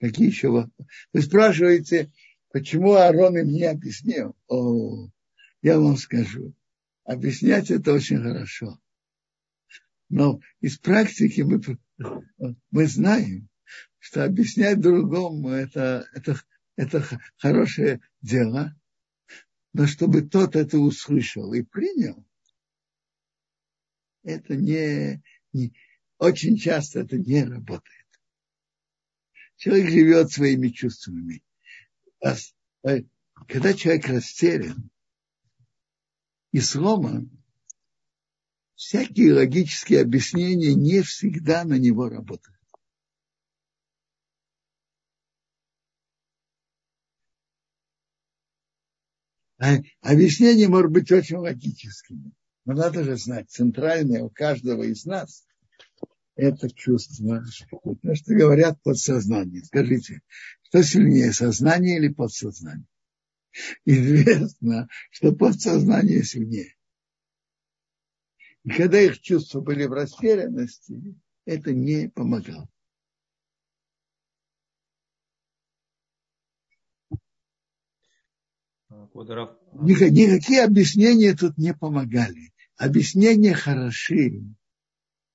Какие 0.00 0.26
еще 0.26 0.48
вопросы? 0.48 0.90
Вы 1.12 1.22
спрашиваете, 1.22 2.12
почему 2.50 2.94
Аарон 2.94 3.38
им 3.38 3.48
не 3.48 3.62
объяснил? 3.62 4.34
О, 4.48 5.08
я 5.62 5.78
вам 5.78 5.96
скажу. 5.96 6.52
Объяснять 7.04 7.70
это 7.70 7.92
очень 7.92 8.20
хорошо. 8.20 8.80
Но 10.08 10.40
из 10.60 10.78
практики 10.78 11.40
мы, 11.40 11.60
мы 12.70 12.86
знаем, 12.86 13.48
что 13.98 14.24
объяснять 14.24 14.80
другому 14.80 15.50
это, 15.50 16.08
это, 16.12 16.40
это 16.76 17.04
хорошее 17.38 18.00
дело, 18.20 18.74
но 19.72 19.86
чтобы 19.86 20.22
тот 20.22 20.54
это 20.54 20.78
услышал 20.78 21.52
и 21.52 21.62
принял, 21.62 22.24
это 24.22 24.56
не, 24.56 25.22
не 25.52 25.74
очень 26.18 26.56
часто 26.56 27.00
это 27.00 27.18
не 27.18 27.44
работает. 27.44 28.06
Человек 29.56 29.90
живет 29.90 30.30
своими 30.30 30.68
чувствами. 30.68 31.42
А 32.22 32.36
э, 32.84 33.02
когда 33.48 33.74
человек 33.74 34.06
растерян 34.08 34.90
и 36.52 36.60
сломан, 36.60 37.30
всякие 38.76 39.34
логические 39.34 40.02
объяснения 40.02 40.74
не 40.74 41.02
всегда 41.02 41.64
на 41.64 41.78
него 41.78 42.08
работают. 42.08 42.56
А 49.58 49.76
объяснение 50.02 50.68
может 50.68 50.90
быть 50.92 51.10
очень 51.10 51.38
логическим. 51.38 52.34
Но 52.66 52.74
надо 52.74 53.04
же 53.04 53.16
знать, 53.16 53.50
центральное 53.50 54.22
у 54.22 54.30
каждого 54.30 54.82
из 54.82 55.06
нас 55.06 55.46
это 56.34 56.70
чувство, 56.70 57.42
то, 58.02 58.14
что 58.14 58.34
говорят 58.34 58.82
подсознание. 58.82 59.64
Скажите, 59.64 60.20
что 60.62 60.82
сильнее, 60.82 61.32
сознание 61.32 61.96
или 61.96 62.08
подсознание? 62.08 62.86
Известно, 63.86 64.88
что 65.10 65.32
подсознание 65.32 66.22
сильнее. 66.22 66.75
И 68.66 68.70
когда 68.70 69.00
их 69.00 69.20
чувства 69.20 69.60
были 69.60 69.84
в 69.84 69.92
растерянности, 69.92 71.14
это 71.44 71.72
не 71.72 72.08
помогало. 72.08 72.68
Никакие 79.72 80.64
объяснения 80.64 81.34
тут 81.36 81.56
не 81.58 81.74
помогали. 81.74 82.52
Объяснения 82.76 83.54
хороши 83.54 84.42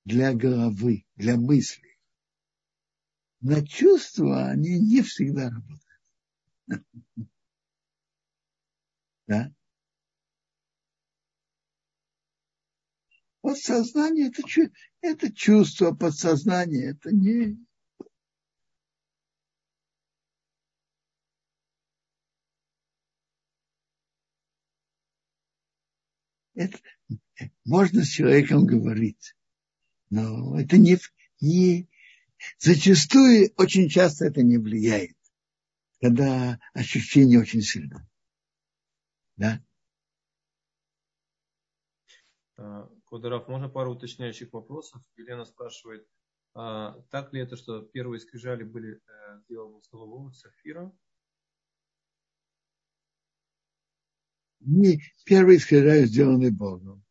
для 0.04 0.34
головы, 0.34 1.06
для 1.16 1.38
мысли. 1.38 1.98
На 3.40 3.66
чувства 3.66 4.50
они 4.50 4.78
не 4.78 5.02
всегда 5.02 5.50
работают. 5.50 5.82
Да? 9.28 9.54
Подсознание 13.42 14.28
это, 14.28 14.44
это 15.02 15.34
чувство, 15.34 15.94
подсознание 15.94 16.92
это 16.92 17.12
не... 17.12 17.58
Это, 26.54 26.78
можно 27.66 28.04
с 28.04 28.10
человеком 28.10 28.68
говорить, 28.68 29.36
но 30.12 30.60
это 30.60 30.78
не, 30.78 30.98
не 31.40 31.90
зачастую, 32.60 33.52
очень 33.58 33.90
часто 33.90 34.26
это 34.26 34.44
не 34.44 34.58
влияет, 34.58 35.16
когда 36.02 36.60
ощущение 36.74 37.40
очень 37.40 37.62
сильно. 37.62 38.08
Да? 39.38 39.64
Квадраф, 43.12 43.50
можно 43.50 43.68
пару 43.68 43.92
уточняющих 43.92 44.54
вопросов? 44.54 45.02
Елена 45.18 45.44
спрашивает, 45.44 46.08
а, 46.54 46.98
так 47.10 47.34
ли 47.34 47.42
это, 47.42 47.58
что 47.58 47.82
первые 47.82 48.22
скрижали 48.22 48.64
были 48.64 49.02
э, 49.06 49.42
сделаны 49.42 49.80
из 49.80 49.90
голубого 49.90 50.32
сафира? 50.32 50.98
Не, 54.62 55.02
первые 55.26 55.60
скрижали 55.60 56.06
сделаны 56.06 56.52
Богом, 56.52 57.04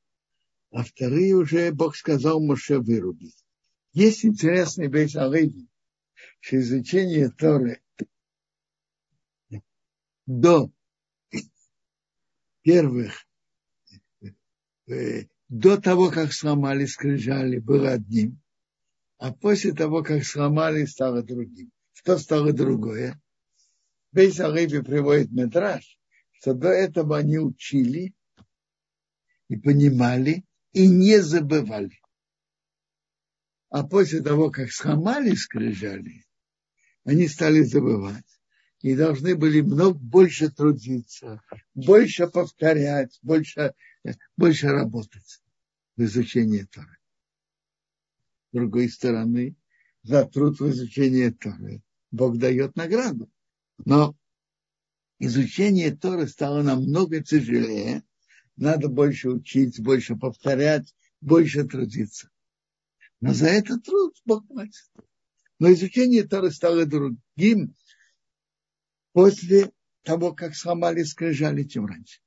а 0.70 0.84
вторые 0.84 1.34
уже 1.34 1.70
Бог 1.70 1.94
сказал 1.94 2.40
Моше 2.40 2.78
вырубить. 2.78 3.44
Есть 3.92 4.24
интересный 4.24 4.88
бейс 4.88 5.14
Алеви, 5.16 5.68
что 6.40 6.56
изучение 6.60 7.28
Торы 7.28 7.82
до 10.24 10.72
первых 12.62 13.26
э, 14.86 15.26
до 15.50 15.80
того, 15.80 16.10
как 16.12 16.32
сломали 16.32 16.86
скрижали, 16.86 17.58
было 17.58 17.90
одним, 17.90 18.40
а 19.18 19.32
после 19.32 19.72
того, 19.72 20.04
как 20.04 20.24
сломали, 20.24 20.84
стало 20.84 21.24
другим. 21.24 21.72
Что 21.92 22.18
стало 22.18 22.52
другое? 22.52 23.20
Бейс 24.12 24.38
Алеви 24.38 24.80
приводит 24.80 25.32
метраж, 25.32 25.98
что 26.30 26.54
до 26.54 26.68
этого 26.68 27.18
они 27.18 27.38
учили 27.38 28.14
и 29.48 29.56
понимали, 29.56 30.44
и 30.72 30.86
не 30.86 31.20
забывали. 31.20 32.00
А 33.70 33.84
после 33.84 34.22
того, 34.22 34.50
как 34.50 34.70
сломали 34.70 35.34
скрижали, 35.34 36.24
они 37.04 37.26
стали 37.26 37.62
забывать 37.62 38.40
и 38.82 38.94
должны 38.94 39.34
были 39.34 39.60
много 39.62 39.98
больше 39.98 40.48
трудиться, 40.48 41.42
больше 41.74 42.28
повторять, 42.28 43.18
больше, 43.22 43.74
больше 44.36 44.68
работать 44.68 45.39
в 46.00 46.04
изучении 46.04 46.62
Торы. 46.62 46.96
С 48.52 48.56
другой 48.56 48.88
стороны, 48.88 49.54
за 50.02 50.24
труд 50.24 50.58
в 50.58 50.70
изучении 50.70 51.28
Торы 51.28 51.82
Бог 52.10 52.38
дает 52.38 52.74
награду. 52.74 53.30
Но 53.84 54.16
изучение 55.18 55.94
Торы 55.94 56.26
стало 56.26 56.62
намного 56.62 57.22
тяжелее. 57.22 58.02
Надо 58.56 58.88
больше 58.88 59.28
учить, 59.28 59.78
больше 59.78 60.16
повторять, 60.16 60.94
больше 61.20 61.64
трудиться. 61.64 62.30
Но 63.20 63.34
за 63.34 63.48
этот 63.48 63.84
труд 63.84 64.16
Бог 64.24 64.48
платит. 64.48 64.90
Но 65.58 65.70
изучение 65.70 66.26
Торы 66.26 66.50
стало 66.50 66.86
другим 66.86 67.74
после 69.12 69.70
того, 70.02 70.32
как 70.32 70.56
сломали 70.56 71.02
скрижали, 71.02 71.64
чем 71.64 71.84
раньше. 71.84 72.22